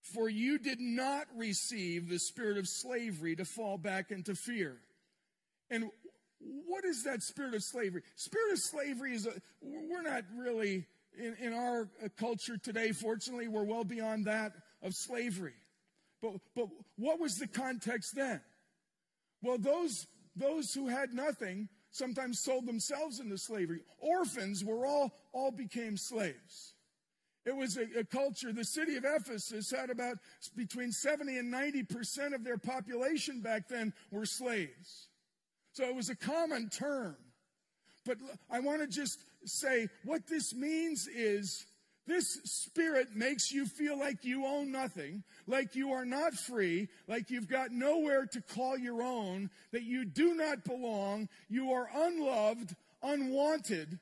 For 0.03 0.29
you 0.29 0.59
did 0.59 0.81
not 0.81 1.27
receive 1.37 2.09
the 2.09 2.19
spirit 2.19 2.59
of 2.59 2.66
slavery 2.69 3.37
to 3.37 3.45
fall 3.45 3.79
back 3.79 4.11
into 4.11 4.35
fear. 4.35 4.79
And 5.71 5.90
what 6.66 6.85
is 6.85 7.05
that 7.05 7.23
spirit 7.23 7.55
of 7.55 7.62
slavery? 7.62 8.03
Spirit 8.16 8.53
of 8.53 8.59
slavery 8.59 9.14
is 9.14 9.27
a, 9.27 9.33
we're 9.62 10.03
not 10.03 10.25
really, 10.37 10.87
in, 11.16 11.37
in 11.40 11.53
our 11.53 11.88
culture 12.19 12.57
today, 12.57 12.92
fortunately, 12.92 13.49
we're 13.49 13.64
well 13.64 13.85
beyond 13.85 14.27
that 14.27 14.53
of 14.83 14.95
slavery. 14.95 15.55
But, 16.22 16.33
but 16.55 16.68
what 16.96 17.20
was 17.20 17.38
the 17.38 17.46
context 17.46 18.14
then? 18.14 18.40
Well, 19.42 19.59
those, 19.59 20.07
those 20.35 20.72
who 20.72 20.88
had 20.88 21.12
nothing 21.12 21.68
sometimes 21.90 22.40
sold 22.40 22.66
themselves 22.66 23.20
into 23.20 23.38
slavery. 23.38 23.81
Orphans 23.98 24.64
were 24.64 24.87
all, 24.87 25.12
all 25.33 25.50
became 25.50 25.96
slaves. 25.96 26.74
It 27.44 27.55
was 27.55 27.76
a, 27.76 28.00
a, 28.00 28.05
culture, 28.05 28.52
the 28.52 28.64
city 28.64 28.96
of 28.96 29.05
Ephesus 29.05 29.70
had 29.70 29.88
about 29.88 30.18
between 30.57 30.90
70 30.90 31.38
and 31.38 31.52
90% 31.52 32.35
of 32.35 32.42
their 32.42 32.59
population 32.59 33.40
back 33.40 33.68
then 33.68 33.92
were 34.11 34.26
slaves. 34.26 35.09
So 35.72 35.85
it 35.85 35.94
was 35.94 36.11
a 36.11 36.16
common 36.16 36.68
term. 36.68 37.16
But 38.05 38.18
I 38.50 38.61
want 38.61 38.81
to 38.83 38.88
just 38.88 39.20
say 39.44 39.88
what 40.05 40.26
this 40.26 40.55
means 40.55 41.07
is 41.07 41.66
this 42.07 42.40
spirit 42.45 43.16
makes 43.16 43.51
you 43.51 43.66
feel 43.66 43.99
like 43.99 44.25
you 44.25 44.47
own 44.47 44.71
nothing, 44.71 45.25
like 45.47 45.75
you 45.75 45.92
are 45.92 46.05
not 46.05 46.35
free, 46.35 46.88
like 47.09 47.31
you've 47.31 47.49
got 47.49 47.73
nowhere 47.73 48.27
to 48.27 48.40
call 48.40 48.79
your 48.79 49.03
own, 49.03 49.51
that 49.73 49.83
you 49.83 50.05
do 50.05 50.35
not 50.35 50.64
belong, 50.64 51.29
you 51.49 51.73
are 51.73 51.88
unloved, 51.92 52.75
unwanted, 53.03 53.99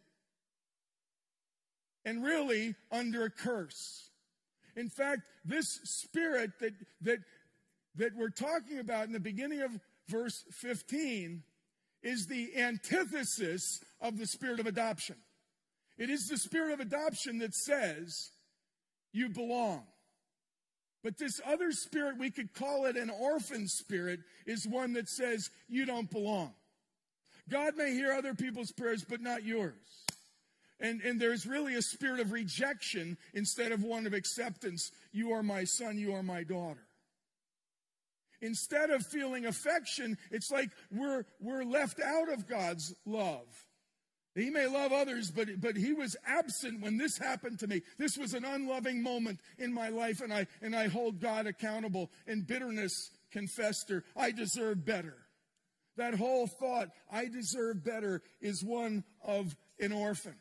and 2.05 2.23
really 2.23 2.75
under 2.93 3.25
a 3.25 3.31
curse. 3.31 4.11
In 4.77 4.91
fact, 4.91 5.23
this 5.45 5.81
spirit 5.85 6.51
that, 6.61 6.75
that, 7.03 7.19
that 7.97 8.17
we're 8.17 8.29
talking 8.29 8.79
about 8.79 9.07
in 9.07 9.13
the 9.13 9.21
beginning 9.21 9.63
of 9.63 9.71
verse 10.09 10.45
15 10.51 11.43
is 12.03 12.27
the 12.27 12.55
antithesis 12.57 13.81
of 14.01 14.19
the 14.19 14.27
spirit 14.27 14.61
of 14.61 14.67
adoption. 14.67 15.17
It 15.97 16.11
is 16.11 16.29
the 16.29 16.39
spirit 16.39 16.73
of 16.73 16.81
adoption 16.81 17.39
that 17.39 17.55
says 17.55 18.31
you 19.13 19.29
belong. 19.29 19.85
But 21.03 21.19
this 21.19 21.41
other 21.47 21.71
spirit, 21.71 22.19
we 22.19 22.31
could 22.31 22.55
call 22.55 22.87
it 22.87 22.97
an 22.97 23.11
orphan 23.11 23.69
spirit, 23.69 24.21
is 24.47 24.67
one 24.67 24.95
that 24.95 25.09
says 25.09 25.51
you 25.69 25.85
don't 25.85 26.11
belong. 26.11 26.55
God 27.49 27.77
may 27.77 27.93
hear 27.93 28.13
other 28.13 28.35
people's 28.35 28.73
prayers, 28.73 29.05
but 29.07 29.21
not 29.21 29.45
yours. 29.45 29.75
And, 30.81 31.03
and 31.03 31.21
there's 31.21 31.47
really 31.47 31.75
a 31.75 31.83
spirit 31.83 32.21
of 32.21 32.33
rejection 32.33 33.19
instead 33.35 33.71
of 33.71 33.83
one 33.83 34.07
of 34.07 34.15
acceptance. 34.15 34.91
You 35.13 35.33
are 35.33 35.43
my 35.43 35.65
son, 35.65 35.99
you 35.99 36.15
are 36.15 36.23
my 36.23 36.43
daughter. 36.43 36.87
Instead 38.41 38.91
of 38.91 39.07
feeling 39.07 39.47
affection, 39.47 40.19
it's 40.31 40.51
like 40.51 40.71
we're, 40.91 41.25
we're 41.41 41.65
left 41.65 42.01
out 42.01 42.33
of 42.33 42.49
God's 42.49 42.95
love. 43.07 43.47
He 44.35 44.51
may 44.51 44.67
love 44.67 44.93
others, 44.93 45.31
but, 45.31 45.61
but 45.61 45.77
he 45.77 45.93
was 45.93 46.17
absent 46.27 46.81
when 46.81 46.97
this 46.97 47.19
happened 47.19 47.61
to 47.61 47.69
me. 47.69 47.83
This 47.99 48.19
was 48.19 48.35
an 48.35 48.45
unloving 48.45 49.01
moment 49.01 49.39
in 49.59 49.73
my 49.73 49.91
life, 49.91 50.21
and 50.21 50.33
I, 50.33 50.47
and 50.61 50.75
I 50.75 50.89
hold 50.89 51.21
God 51.21 51.47
accountable. 51.47 52.11
And 52.27 52.47
bitterness 52.47 53.11
confessed 53.31 53.89
her, 53.91 54.03
I 54.17 54.33
deserve 54.33 54.85
better. 54.85 55.17
That 55.97 56.15
whole 56.15 56.49
thought, 56.49 56.89
I 57.13 57.27
deserve 57.27 57.85
better, 57.85 58.23
is 58.41 58.65
one 58.65 59.05
of 59.25 59.55
an 59.79 59.93
orphan. 59.93 60.35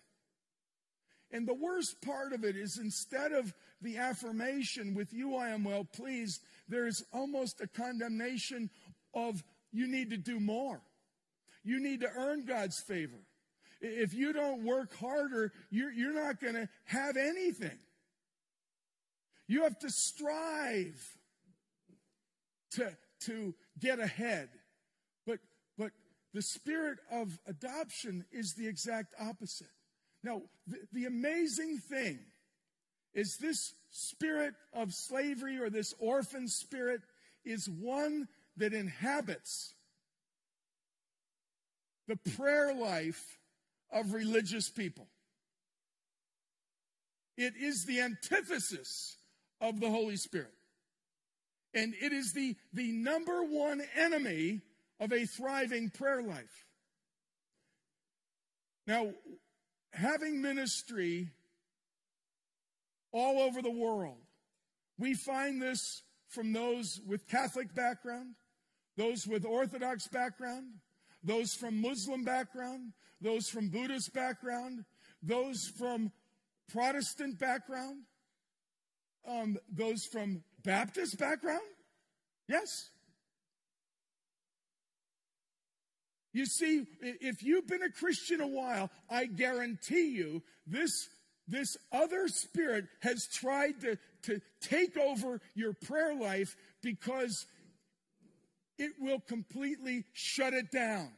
And 1.32 1.48
the 1.48 1.54
worst 1.54 2.02
part 2.04 2.34
of 2.34 2.44
it 2.44 2.56
is 2.56 2.80
instead 2.82 3.32
of 3.32 3.54
the 3.82 3.98
affirmation, 3.98 4.96
with 4.96 5.14
you 5.14 5.36
I 5.36 5.50
am 5.50 5.64
well 5.64 5.84
pleased, 5.84 6.42
there's 6.68 7.04
almost 7.12 7.62
a 7.62 7.68
condemnation 7.68 8.72
of 9.14 9.44
you 9.72 9.88
need 9.88 10.10
to 10.12 10.18
do 10.18 10.40
more. 10.40 10.82
You 11.64 11.80
need 11.80 12.02
to 12.02 12.10
earn 12.16 12.46
God's 12.46 12.80
favor. 12.88 13.20
If 13.86 14.14
you 14.14 14.32
don't 14.32 14.64
work 14.64 14.96
harder, 14.98 15.52
you're, 15.70 15.92
you're 15.92 16.14
not 16.14 16.40
going 16.40 16.54
to 16.54 16.70
have 16.86 17.18
anything. 17.18 17.78
You 19.46 19.64
have 19.64 19.78
to 19.80 19.90
strive 19.90 21.18
to, 22.76 22.96
to 23.26 23.54
get 23.82 24.00
ahead. 24.00 24.48
But, 25.28 25.40
but 25.78 25.92
the 26.34 26.42
spirit 26.42 27.00
of 27.12 27.38
adoption 27.46 28.24
is 28.32 28.54
the 28.54 28.68
exact 28.68 29.16
opposite. 29.20 29.68
Now, 30.24 30.44
the, 30.66 30.78
the 30.94 31.06
amazing 31.06 31.80
thing 31.80 32.20
is 33.14 33.36
this 33.36 33.74
spirit 33.92 34.54
of 34.74 34.94
slavery 34.94 35.60
or 35.60 35.70
this 35.70 35.94
orphan 36.00 36.48
spirit 36.48 37.02
is 37.44 37.70
one 37.70 38.30
that 38.56 38.72
inhabits 38.72 39.74
the 42.08 42.16
prayer 42.38 42.74
life 42.74 43.40
of 43.94 44.14
religious 44.14 44.70
people. 44.70 45.08
It 47.38 47.54
is 47.60 47.86
the 47.86 48.02
antithesis 48.02 49.18
of 49.62 49.80
the 49.80 49.90
Holy 49.90 50.18
Spirit. 50.18 50.54
And 51.74 51.94
it 52.00 52.12
is 52.12 52.34
the, 52.34 52.56
the 52.74 52.92
number 52.92 53.44
one 53.44 53.82
enemy 53.96 54.62
of 55.00 55.12
a 55.12 55.26
thriving 55.26 55.90
prayer 55.90 56.22
life. 56.22 56.66
Now, 58.86 59.14
having 59.94 60.42
ministry 60.42 61.30
all 63.14 63.40
over 63.40 63.62
the 63.62 63.72
world. 63.72 64.18
We 64.98 65.14
find 65.14 65.62
this 65.62 66.04
from 66.28 66.52
those 66.52 67.00
with 67.08 67.28
Catholic 67.28 67.74
background, 67.74 68.36
those 68.98 69.28
with 69.28 69.46
Orthodox 69.46 70.08
background, 70.08 70.66
those 71.24 71.54
from 71.54 71.82
Muslim 71.82 72.24
background, 72.24 72.94
those 73.22 73.50
from 73.50 73.70
Buddhist 73.70 74.14
background, 74.14 74.84
those 75.22 75.72
from 75.78 76.12
Protestant 76.72 77.40
background, 77.40 78.04
um, 79.28 79.58
those 79.72 80.06
from 80.06 80.44
Baptist 80.64 81.18
background. 81.18 81.62
Yes. 82.48 82.90
You 86.34 86.46
see, 86.46 86.86
if 87.02 87.44
you've 87.44 87.68
been 87.68 87.84
a 87.84 87.92
Christian 87.92 88.42
a 88.42 88.48
while, 88.48 88.90
I 89.10 89.26
guarantee 89.26 90.10
you 90.16 90.42
this 90.66 91.10
this 91.48 91.76
other 91.92 92.28
spirit 92.28 92.86
has 93.02 93.28
tried 93.28 93.82
to, 93.82 93.98
to 94.24 94.40
take 94.62 94.98
over 94.98 95.42
your 95.56 95.74
prayer 95.74 96.16
life 96.16 96.56
because 96.82 97.46
it 98.78 98.94
will 99.00 99.20
completely 99.20 100.06
shut 100.14 100.54
it 100.54 100.72
down. 100.72 101.12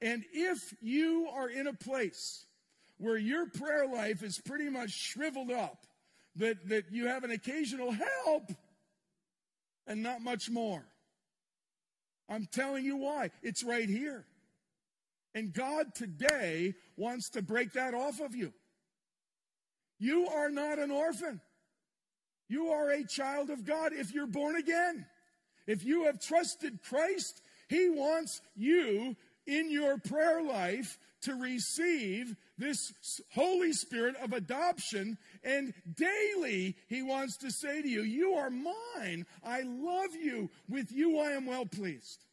And 0.00 0.24
if 0.32 0.74
you 0.80 1.28
are 1.34 1.48
in 1.48 1.66
a 1.66 1.72
place 1.72 2.44
where 2.98 3.16
your 3.16 3.46
prayer 3.46 3.86
life 3.86 4.22
is 4.22 4.40
pretty 4.40 4.68
much 4.68 4.90
shriveled 4.90 5.50
up, 5.50 5.86
that, 6.36 6.68
that 6.68 6.92
you 6.92 7.08
have 7.08 7.24
an 7.24 7.32
occasional 7.32 7.90
help 7.90 8.52
and 9.86 10.02
not 10.02 10.22
much 10.22 10.48
more, 10.50 10.84
I'm 12.28 12.46
telling 12.46 12.84
you 12.84 12.96
why. 12.96 13.30
It's 13.42 13.64
right 13.64 13.88
here. 13.88 14.24
And 15.34 15.52
God 15.52 15.94
today 15.94 16.74
wants 16.96 17.30
to 17.30 17.42
break 17.42 17.72
that 17.72 17.94
off 17.94 18.20
of 18.20 18.34
you. 18.34 18.52
You 19.98 20.28
are 20.28 20.50
not 20.50 20.78
an 20.78 20.90
orphan. 20.90 21.40
You 22.48 22.68
are 22.68 22.90
a 22.90 23.04
child 23.04 23.50
of 23.50 23.64
God 23.64 23.92
if 23.92 24.14
you're 24.14 24.26
born 24.26 24.56
again. 24.56 25.06
If 25.68 25.84
you 25.84 26.06
have 26.06 26.18
trusted 26.18 26.82
Christ, 26.82 27.42
He 27.68 27.90
wants 27.90 28.40
you 28.56 29.14
in 29.46 29.70
your 29.70 29.98
prayer 29.98 30.42
life 30.42 30.98
to 31.22 31.34
receive 31.34 32.34
this 32.56 32.92
Holy 33.34 33.72
Spirit 33.74 34.16
of 34.16 34.32
adoption. 34.32 35.18
And 35.44 35.74
daily, 35.94 36.74
He 36.88 37.02
wants 37.02 37.36
to 37.38 37.50
say 37.50 37.82
to 37.82 37.88
you, 37.88 38.02
You 38.02 38.32
are 38.34 38.50
mine. 38.50 39.26
I 39.44 39.62
love 39.62 40.16
you. 40.18 40.50
With 40.68 40.90
you, 40.90 41.18
I 41.18 41.32
am 41.32 41.44
well 41.46 41.66
pleased. 41.66 42.24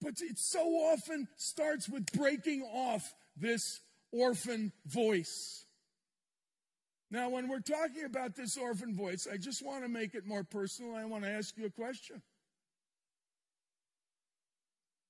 But 0.00 0.14
it 0.20 0.38
so 0.38 0.60
often 0.60 1.28
starts 1.36 1.88
with 1.88 2.06
breaking 2.12 2.62
off 2.62 3.14
this 3.36 3.80
orphan 4.12 4.72
voice. 4.86 5.63
Now, 7.14 7.28
when 7.28 7.46
we're 7.46 7.60
talking 7.60 8.02
about 8.04 8.34
this 8.34 8.56
orphan 8.56 8.92
voice, 8.92 9.28
I 9.32 9.36
just 9.36 9.64
want 9.64 9.84
to 9.84 9.88
make 9.88 10.16
it 10.16 10.26
more 10.26 10.42
personal. 10.42 10.96
I 10.96 11.04
want 11.04 11.22
to 11.22 11.30
ask 11.30 11.56
you 11.56 11.64
a 11.64 11.70
question. 11.70 12.20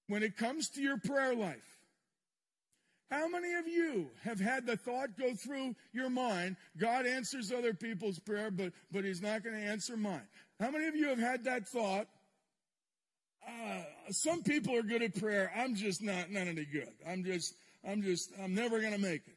When 0.08 0.22
it 0.22 0.36
comes 0.36 0.68
to 0.72 0.82
your 0.82 0.98
prayer 0.98 1.34
life, 1.34 1.78
How 3.10 3.28
many 3.28 3.52
of 3.54 3.68
you 3.68 4.10
have 4.22 4.40
had 4.40 4.66
the 4.66 4.76
thought 4.76 5.16
go 5.16 5.34
through 5.34 5.76
your 5.92 6.10
mind, 6.10 6.56
God 6.76 7.06
answers 7.06 7.52
other 7.52 7.72
people's 7.72 8.18
prayer, 8.18 8.50
but, 8.50 8.72
but 8.90 9.04
he's 9.04 9.22
not 9.22 9.44
going 9.44 9.54
to 9.54 9.62
answer 9.62 9.96
mine? 9.96 10.26
How 10.58 10.70
many 10.70 10.86
of 10.86 10.96
you 10.96 11.08
have 11.08 11.18
had 11.18 11.44
that 11.44 11.68
thought? 11.68 12.08
Uh, 13.46 13.82
some 14.10 14.42
people 14.42 14.74
are 14.74 14.82
good 14.82 15.02
at 15.02 15.14
prayer. 15.14 15.52
I'm 15.54 15.74
just 15.76 16.02
not, 16.02 16.30
not 16.30 16.48
any 16.48 16.64
good. 16.64 16.88
I'm 17.06 17.22
just, 17.24 17.54
I'm 17.88 18.02
just, 18.02 18.32
I'm 18.42 18.54
never 18.54 18.80
going 18.80 18.94
to 18.94 19.00
make 19.00 19.22
it. 19.28 19.33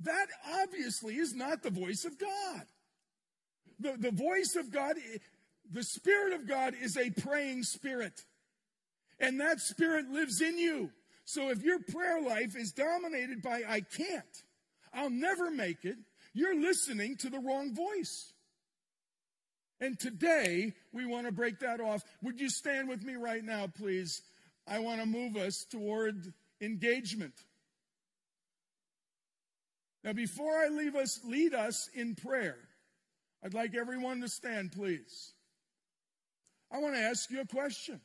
That 0.00 0.26
obviously 0.62 1.16
is 1.16 1.34
not 1.34 1.62
the 1.62 1.70
voice 1.70 2.04
of 2.04 2.18
God. 2.18 2.62
The, 3.80 3.96
the 3.98 4.10
voice 4.10 4.56
of 4.56 4.72
God, 4.72 4.96
the 5.70 5.82
Spirit 5.82 6.32
of 6.34 6.48
God 6.48 6.74
is 6.80 6.96
a 6.96 7.10
praying 7.10 7.64
spirit. 7.64 8.24
And 9.20 9.40
that 9.40 9.60
spirit 9.60 10.08
lives 10.10 10.40
in 10.40 10.58
you. 10.58 10.90
So 11.24 11.50
if 11.50 11.62
your 11.62 11.80
prayer 11.80 12.20
life 12.20 12.56
is 12.56 12.72
dominated 12.72 13.42
by, 13.42 13.62
I 13.68 13.80
can't, 13.80 14.42
I'll 14.94 15.10
never 15.10 15.50
make 15.50 15.84
it, 15.84 15.96
you're 16.32 16.58
listening 16.58 17.16
to 17.18 17.30
the 17.30 17.38
wrong 17.38 17.74
voice. 17.74 18.32
And 19.80 19.98
today, 19.98 20.72
we 20.92 21.06
want 21.06 21.26
to 21.26 21.32
break 21.32 21.60
that 21.60 21.80
off. 21.80 22.02
Would 22.22 22.40
you 22.40 22.48
stand 22.48 22.88
with 22.88 23.02
me 23.02 23.14
right 23.14 23.44
now, 23.44 23.66
please? 23.66 24.22
I 24.66 24.80
want 24.80 25.00
to 25.00 25.06
move 25.06 25.36
us 25.36 25.64
toward 25.70 26.32
engagement. 26.60 27.34
Now, 30.08 30.14
before 30.14 30.56
I 30.56 30.68
leave 30.68 30.96
us, 30.96 31.20
lead 31.22 31.52
us 31.52 31.90
in 31.92 32.14
prayer, 32.14 32.56
I'd 33.44 33.52
like 33.52 33.74
everyone 33.76 34.22
to 34.22 34.28
stand, 34.30 34.72
please. 34.72 35.34
I 36.72 36.78
want 36.78 36.94
to 36.94 37.00
ask 37.02 37.30
you 37.30 37.42
a 37.42 37.46
question. 37.46 38.00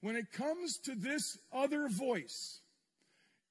When 0.00 0.14
it 0.14 0.30
comes 0.30 0.78
to 0.84 0.94
this 0.94 1.36
other 1.52 1.88
voice, 1.88 2.60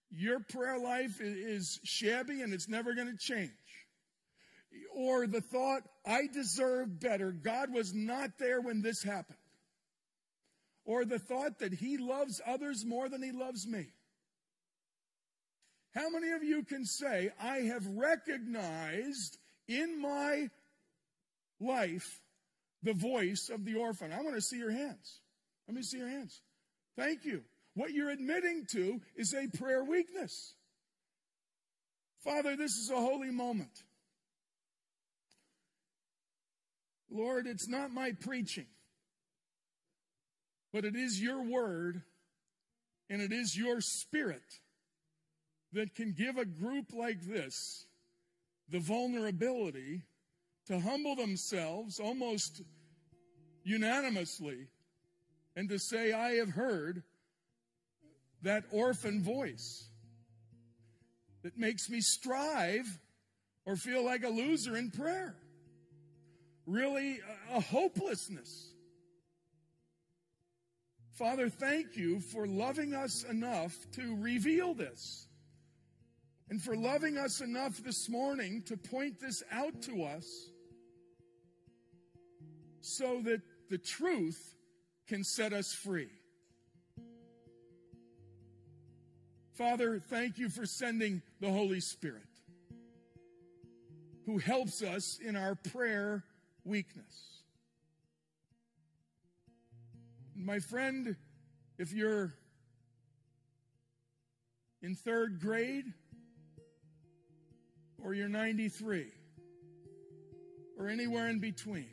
your 0.10 0.40
prayer 0.40 0.80
life 0.80 1.20
is 1.20 1.82
shabby 1.84 2.42
and 2.42 2.54
it's 2.54 2.70
never 2.70 2.96
going 2.96 3.12
to 3.12 3.18
change. 3.18 3.52
Or 4.96 5.28
the 5.28 5.42
thought, 5.42 5.82
I 6.06 6.28
deserve 6.34 7.02
better. 7.02 7.34
God 7.34 7.74
was 7.74 7.94
not 7.94 8.38
there 8.40 8.62
when 8.62 8.82
this 8.82 9.04
happened. 9.04 9.40
Or 10.86 11.04
the 11.04 11.20
thought 11.20 11.60
that 11.60 11.74
He 11.74 11.98
loves 11.98 12.40
others 12.48 12.86
more 12.86 13.10
than 13.10 13.22
He 13.22 13.34
loves 13.34 13.68
me. 13.68 13.88
How 15.96 16.10
many 16.10 16.32
of 16.32 16.44
you 16.44 16.64
can 16.64 16.86
say, 16.86 17.32
I 17.42 17.58
have 17.62 17.86
recognized 17.88 19.38
in 19.68 20.02
my 20.02 20.50
life 21.60 22.22
the 22.84 22.94
voice 22.94 23.50
of 23.52 23.66
the 23.66 23.76
orphan? 23.76 24.12
I 24.12 24.22
want 24.22 24.36
to 24.36 24.42
see 24.42 24.58
your 24.58 24.72
hands. 24.72 25.22
Let 25.68 25.76
me 25.76 25.82
see 25.82 25.98
your 25.98 26.10
hands. 26.10 26.42
Thank 26.96 27.26
you. 27.26 27.44
What 27.74 27.92
you're 27.92 28.10
admitting 28.10 28.66
to 28.72 29.00
is 29.16 29.34
a 29.34 29.48
prayer 29.58 29.84
weakness. 29.84 30.54
Father, 32.24 32.56
this 32.56 32.72
is 32.72 32.92
a 32.92 33.00
holy 33.00 33.32
moment. 33.32 33.72
Lord, 37.10 37.48
it's 37.48 37.68
not 37.68 37.92
my 37.92 38.12
preaching, 38.12 38.68
but 40.72 40.86
it 40.86 40.96
is 40.96 41.20
your 41.20 41.42
word 41.42 42.04
and 43.10 43.22
it 43.22 43.32
is 43.32 43.58
your 43.58 43.82
spirit 43.82 44.44
that 45.74 45.96
can 45.96 46.14
give 46.14 46.38
a 46.38 46.46
group 46.46 46.94
like 46.94 47.22
this 47.22 47.86
the 48.70 48.80
vulnerability 48.80 50.04
to 50.68 50.80
humble 50.80 51.16
themselves 51.16 52.00
almost 52.00 52.62
unanimously 53.64 54.68
and 55.56 55.70
to 55.70 55.80
say, 55.80 56.12
I 56.14 56.34
have 56.34 56.50
heard 56.50 57.04
that 58.44 58.64
orphan 58.72 59.22
voice 59.22 59.90
that 61.44 61.58
makes 61.58 61.90
me 61.90 62.02
strive 62.02 62.86
or 63.66 63.76
feel 63.76 64.04
like 64.04 64.24
a 64.24 64.30
loser 64.30 64.78
in 64.78 64.92
prayer. 64.92 65.36
Really, 66.66 67.20
a 67.52 67.60
hopelessness. 67.60 68.74
Father, 71.14 71.50
thank 71.50 71.98
you 71.98 72.20
for 72.20 72.48
loving 72.48 72.94
us 72.94 73.24
enough 73.24 73.76
to 73.94 74.16
reveal 74.22 74.74
this 74.74 75.29
and 76.50 76.62
for 76.62 76.76
loving 76.76 77.18
us 77.18 77.42
enough 77.42 77.78
this 77.78 78.10
morning 78.10 78.64
to 78.64 78.76
point 78.76 79.20
this 79.20 79.44
out 79.52 79.82
to 79.84 80.04
us 80.04 80.50
so 82.82 83.22
that 83.24 83.42
the 83.70 83.78
truth 83.78 84.56
can 85.08 85.24
set 85.24 85.54
us 85.54 85.74
free. 85.74 86.10
Father, 89.54 90.00
thank 90.00 90.38
you 90.38 90.50
for 90.50 90.66
sending 90.66 91.22
the 91.40 91.52
Holy 91.52 91.82
Spirit 91.82 92.24
who 94.26 94.38
helps 94.38 94.82
us 94.82 95.20
in 95.24 95.36
our 95.36 95.56
prayer 95.56 96.24
weakness. 96.64 97.44
My 100.36 100.60
friend, 100.60 101.16
if 101.78 101.92
you're 101.92 102.34
in 104.82 104.96
third 104.96 105.42
grade, 105.42 105.94
or 108.04 108.14
you're 108.14 108.30
93, 108.30 109.08
or 110.78 110.88
anywhere 110.88 111.28
in 111.28 111.40
between, 111.40 111.90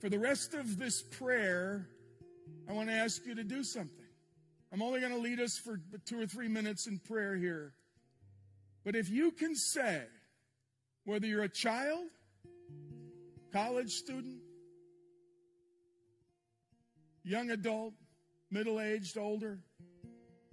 for 0.00 0.08
the 0.08 0.18
rest 0.18 0.54
of 0.54 0.78
this 0.78 1.02
prayer, 1.02 1.88
I 2.68 2.72
want 2.72 2.88
to 2.88 2.94
ask 2.94 3.24
you 3.26 3.34
to 3.34 3.44
do 3.44 3.64
something. 3.64 3.92
I'm 4.72 4.82
only 4.82 5.00
going 5.00 5.12
to 5.12 5.18
lead 5.18 5.40
us 5.40 5.56
for 5.56 5.80
two 6.04 6.20
or 6.20 6.26
three 6.26 6.48
minutes 6.48 6.86
in 6.86 6.98
prayer 6.98 7.36
here. 7.36 7.72
But 8.84 8.94
if 8.94 9.08
you 9.08 9.30
can 9.30 9.54
say, 9.54 10.02
whether 11.04 11.26
you're 11.26 11.44
a 11.44 11.48
child, 11.48 12.06
college 13.52 13.90
student, 13.90 14.40
young 17.24 17.50
adult, 17.50 17.94
middle 18.50 18.80
aged, 18.80 19.16
older, 19.16 19.58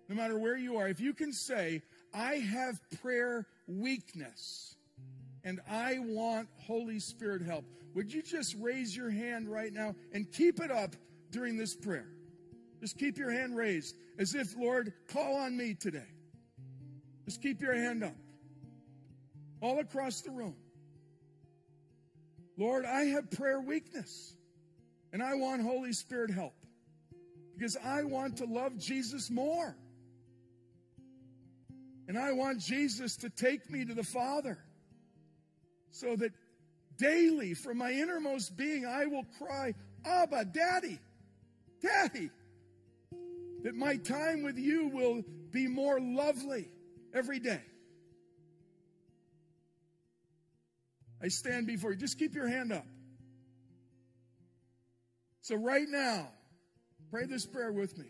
no 0.10 0.16
matter 0.16 0.38
where 0.38 0.58
you 0.58 0.78
are, 0.78 0.88
if 0.88 1.00
you 1.00 1.14
can 1.14 1.34
say, 1.34 1.82
I 2.14 2.36
have 2.36 2.80
prayer 3.02 3.48
weakness 3.68 4.76
and 5.44 5.60
I 5.70 6.00
want 6.00 6.48
Holy 6.60 7.00
Spirit 7.00 7.42
help, 7.42 7.66
would 7.96 8.14
you 8.14 8.22
just 8.22 8.56
raise 8.60 8.96
your 8.96 9.10
hand 9.10 9.50
right 9.50 9.74
now 9.74 9.96
and 10.14 10.32
keep 10.32 10.60
it 10.60 10.72
up 10.72 10.96
during 11.32 11.58
this 11.58 11.76
prayer? 11.76 12.08
Just 12.80 12.98
keep 12.98 13.18
your 13.18 13.32
hand 13.32 13.56
raised 13.56 13.96
as 14.18 14.36
if, 14.36 14.56
Lord, 14.58 14.94
call 15.08 15.36
on 15.38 15.56
me 15.56 15.74
today. 15.74 16.08
Just 17.26 17.42
keep 17.42 17.62
your 17.62 17.74
hand 17.74 18.04
up. 18.04 18.16
All 19.62 19.80
across 19.80 20.22
the 20.22 20.32
room. 20.32 20.56
Lord, 22.58 22.86
I 22.86 23.06
have 23.06 23.32
prayer 23.32 23.60
weakness 23.60 24.36
and 25.12 25.24
I 25.24 25.36
want 25.36 25.62
Holy 25.62 25.94
Spirit 25.94 26.32
help 26.32 26.54
because 27.56 27.78
I 27.84 28.04
want 28.04 28.38
to 28.38 28.46
love 28.46 28.78
Jesus 28.78 29.30
more. 29.30 29.76
And 32.08 32.18
I 32.18 32.34
want 32.34 32.60
Jesus 32.60 33.18
to 33.18 33.30
take 33.30 33.70
me 33.70 33.86
to 33.86 33.94
the 33.94 34.04
Father 34.04 34.58
so 35.92 36.16
that 36.16 36.32
daily 36.98 37.54
from 37.54 37.78
my 37.78 37.92
innermost 37.92 38.58
being 38.58 38.86
I 38.86 39.06
will 39.06 39.26
cry, 39.38 39.74
Abba, 40.06 40.46
Daddy, 40.46 41.00
Daddy. 41.82 42.30
That 43.64 43.76
my 43.76 43.96
time 43.98 44.44
with 44.44 44.58
you 44.58 44.90
will 44.90 45.24
be 45.52 45.68
more 45.68 46.00
lovely 46.00 46.70
every 47.14 47.40
day. 47.40 47.62
I 51.22 51.30
stand 51.30 51.68
before 51.68 51.92
you. 51.92 51.98
Just 51.98 52.20
keep 52.20 52.36
your 52.36 52.50
hand 52.50 52.74
up. 52.74 52.86
So, 55.42 55.56
right 55.56 55.88
now, 55.88 56.28
pray 57.12 57.26
this 57.26 57.46
prayer 57.46 57.72
with 57.72 57.98
me. 57.98 58.08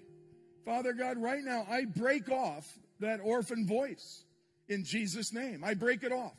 Father 0.65 0.93
God, 0.93 1.17
right 1.17 1.43
now, 1.43 1.67
I 1.69 1.85
break 1.85 2.29
off 2.31 2.67
that 3.03 3.19
orphan 3.23 3.65
voice 3.67 4.23
in 4.67 4.83
Jesus' 4.83 5.33
name. 5.33 5.63
I 5.63 5.73
break 5.73 6.03
it 6.03 6.11
off. 6.11 6.37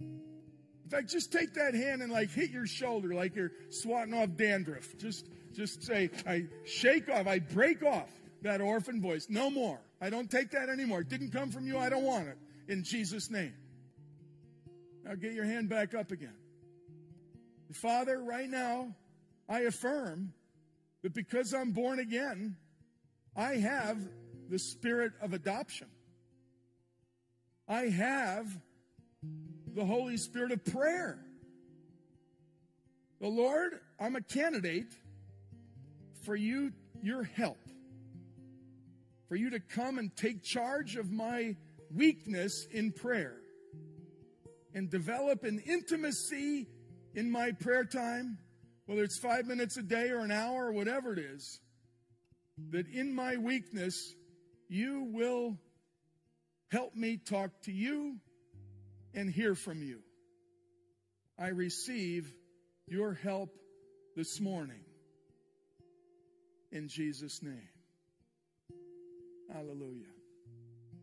In 0.00 0.90
fact, 0.90 1.10
just 1.10 1.32
take 1.32 1.54
that 1.54 1.74
hand 1.74 2.02
and 2.02 2.12
like 2.12 2.30
hit 2.30 2.50
your 2.50 2.66
shoulder 2.66 3.14
like 3.14 3.34
you're 3.34 3.52
swatting 3.70 4.14
off 4.14 4.36
dandruff. 4.36 4.96
Just, 4.98 5.28
just 5.54 5.82
say, 5.82 6.10
I 6.26 6.44
shake 6.64 7.08
off, 7.08 7.26
I 7.26 7.38
break 7.38 7.82
off 7.82 8.10
that 8.42 8.60
orphan 8.60 9.00
voice. 9.00 9.26
No 9.28 9.50
more. 9.50 9.80
I 10.00 10.10
don't 10.10 10.30
take 10.30 10.50
that 10.50 10.68
anymore. 10.68 11.00
It 11.00 11.08
didn't 11.08 11.30
come 11.30 11.50
from 11.50 11.66
you. 11.66 11.78
I 11.78 11.88
don't 11.88 12.04
want 12.04 12.28
it. 12.28 12.36
In 12.68 12.84
Jesus' 12.84 13.30
name. 13.30 13.54
Now 15.04 15.14
get 15.14 15.32
your 15.32 15.44
hand 15.44 15.68
back 15.68 15.94
up 15.94 16.10
again. 16.10 16.34
Father, 17.72 18.22
right 18.22 18.48
now, 18.48 18.94
I 19.48 19.60
affirm 19.60 20.34
that 21.02 21.14
because 21.14 21.54
I'm 21.54 21.72
born 21.72 21.98
again, 21.98 22.56
I 23.34 23.56
have 23.56 23.98
the 24.52 24.58
spirit 24.58 25.12
of 25.22 25.32
adoption. 25.32 25.86
I 27.66 27.84
have 27.84 28.46
the 29.74 29.82
Holy 29.82 30.18
Spirit 30.18 30.52
of 30.52 30.62
prayer. 30.62 31.18
The 33.18 33.28
Lord, 33.28 33.80
I'm 33.98 34.14
a 34.14 34.20
candidate 34.20 34.92
for 36.26 36.36
you, 36.36 36.70
your 37.02 37.24
help 37.24 37.56
for 39.26 39.36
you 39.36 39.48
to 39.48 39.58
come 39.58 39.96
and 39.96 40.14
take 40.14 40.42
charge 40.42 40.96
of 40.96 41.10
my 41.10 41.56
weakness 41.90 42.66
in 42.70 42.92
prayer 42.92 43.38
and 44.74 44.90
develop 44.90 45.44
an 45.44 45.62
intimacy 45.64 46.68
in 47.14 47.30
my 47.30 47.52
prayer 47.52 47.86
time, 47.86 48.36
whether 48.84 49.02
it's 49.02 49.18
five 49.18 49.46
minutes 49.46 49.78
a 49.78 49.82
day 49.82 50.10
or 50.10 50.18
an 50.18 50.30
hour 50.30 50.66
or 50.66 50.72
whatever 50.72 51.14
it 51.14 51.18
is, 51.18 51.58
that 52.68 52.86
in 52.88 53.14
my 53.14 53.38
weakness, 53.38 54.14
you 54.72 55.06
will 55.12 55.58
help 56.70 56.96
me 56.96 57.18
talk 57.18 57.50
to 57.64 57.70
you 57.70 58.16
and 59.12 59.28
hear 59.28 59.54
from 59.54 59.82
you. 59.82 59.98
I 61.38 61.48
receive 61.48 62.32
your 62.88 63.12
help 63.12 63.50
this 64.16 64.40
morning. 64.40 64.80
In 66.70 66.88
Jesus' 66.88 67.42
name. 67.42 67.68
Hallelujah. 69.52 70.06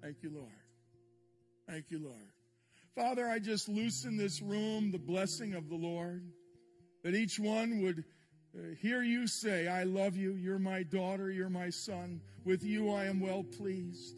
Thank 0.02 0.24
you, 0.24 0.32
Lord. 0.34 0.50
Thank 1.70 1.92
you, 1.92 2.00
Lord. 2.04 2.16
Father, 2.96 3.28
I 3.28 3.38
just 3.38 3.70
loosen 3.70 4.18
this 4.18 4.42
room, 4.42 4.92
the 4.92 4.98
blessing 4.98 5.54
of 5.54 5.70
the 5.70 5.76
Lord, 5.76 6.24
that 7.04 7.14
each 7.14 7.40
one 7.40 7.84
would 7.84 8.04
Uh, 8.58 8.74
hear 8.82 9.04
you 9.04 9.28
say, 9.28 9.68
I 9.68 9.84
love 9.84 10.16
you, 10.16 10.34
you're 10.34 10.60
my 10.60 10.84
daughter, 10.84 11.30
you're 11.30 11.50
my 11.50 11.70
son, 11.70 12.20
with 12.46 12.64
you 12.64 12.92
I 12.92 13.06
am 13.06 13.20
well 13.20 13.44
pleased. 13.44 14.16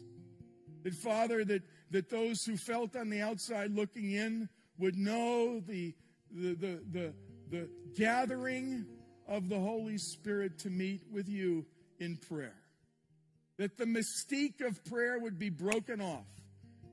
That, 0.84 0.94
Father, 0.94 1.44
that, 1.44 1.62
that 1.90 2.08
those 2.08 2.44
who 2.44 2.56
felt 2.56 2.96
on 2.96 3.10
the 3.10 3.20
outside 3.20 3.72
looking 3.72 4.12
in 4.12 4.48
would 4.78 4.96
know 4.96 5.60
the, 5.60 5.94
the, 6.30 6.54
the, 6.54 6.80
the, 6.90 7.14
the 7.50 7.68
gathering 7.94 8.86
of 9.28 9.48
the 9.48 9.58
Holy 9.58 9.98
Spirit 9.98 10.58
to 10.60 10.70
meet 10.70 11.02
with 11.12 11.28
you 11.28 11.66
in 12.00 12.16
prayer. 12.16 12.56
That 13.58 13.76
the 13.76 13.84
mystique 13.84 14.66
of 14.66 14.82
prayer 14.86 15.18
would 15.18 15.38
be 15.38 15.50
broken 15.50 16.00
off. 16.00 16.26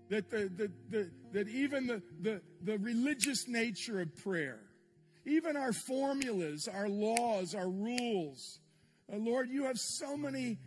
That, 0.10 0.30
the, 0.30 0.52
the, 0.56 0.72
the, 0.90 1.12
that 1.32 1.48
even 1.48 1.88
the, 1.88 2.02
the, 2.22 2.42
the 2.64 2.78
religious 2.80 3.48
nature 3.48 4.02
of 4.02 4.16
prayer, 4.18 4.60
even 5.30 5.56
our 5.56 5.74
formulas, 5.74 6.68
our 6.68 6.90
laws, 6.90 7.56
our 7.56 7.70
rules, 7.70 8.60
uh, 9.12 9.18
Lord, 9.18 9.50
you 9.50 9.64
have 9.64 9.78
so 9.78 10.16
many 10.16 10.58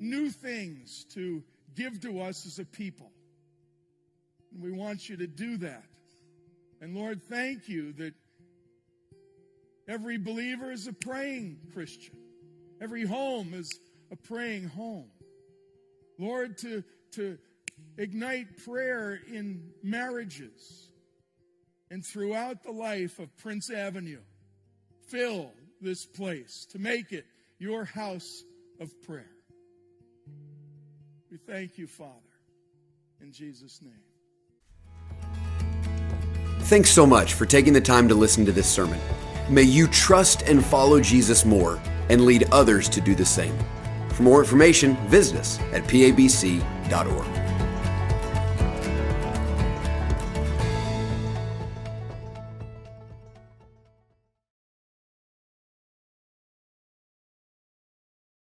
new 0.00 0.30
things 0.30 1.04
to 1.14 1.42
give 1.74 2.00
to 2.00 2.20
us 2.20 2.46
as 2.46 2.58
a 2.58 2.64
people. 2.64 3.10
And 4.52 4.62
we 4.62 4.72
want 4.72 5.08
you 5.08 5.16
to 5.18 5.26
do 5.26 5.56
that. 5.58 5.84
And 6.80 6.96
Lord, 6.96 7.20
thank 7.28 7.68
you 7.68 7.92
that 7.94 8.14
every 9.88 10.18
believer 10.18 10.72
is 10.72 10.86
a 10.86 10.92
praying 10.92 11.58
Christian. 11.72 12.16
Every 12.80 13.04
home 13.04 13.54
is 13.54 13.70
a 14.10 14.16
praying 14.16 14.68
home. 14.68 15.10
Lord, 16.18 16.58
to, 16.58 16.82
to 17.12 17.38
ignite 17.96 18.64
prayer 18.64 19.20
in 19.32 19.70
marriages 19.82 20.88
and 21.92 22.04
throughout 22.04 22.62
the 22.62 22.72
life 22.72 23.18
of 23.18 23.36
Prince 23.36 23.70
Avenue. 23.70 24.22
Fill 25.08 25.52
this 25.82 26.06
place 26.06 26.66
to 26.70 26.78
make 26.78 27.12
it 27.12 27.26
your 27.58 27.84
house 27.84 28.44
of 28.80 28.90
prayer. 29.02 29.30
We 31.30 31.36
thank 31.36 31.76
you, 31.76 31.86
Father, 31.86 32.10
in 33.20 33.30
Jesus' 33.30 33.80
name. 33.82 33.92
Thanks 36.60 36.90
so 36.90 37.04
much 37.04 37.34
for 37.34 37.44
taking 37.44 37.74
the 37.74 37.80
time 37.80 38.08
to 38.08 38.14
listen 38.14 38.46
to 38.46 38.52
this 38.52 38.68
sermon. 38.68 38.98
May 39.50 39.64
you 39.64 39.86
trust 39.86 40.42
and 40.42 40.64
follow 40.64 40.98
Jesus 40.98 41.44
more 41.44 41.78
and 42.08 42.24
lead 42.24 42.48
others 42.52 42.88
to 42.88 43.02
do 43.02 43.14
the 43.14 43.26
same. 43.26 43.56
For 44.14 44.22
more 44.22 44.40
information, 44.40 44.96
visit 45.08 45.36
us 45.36 45.58
at 45.72 45.82
pabc.org. 45.84 47.41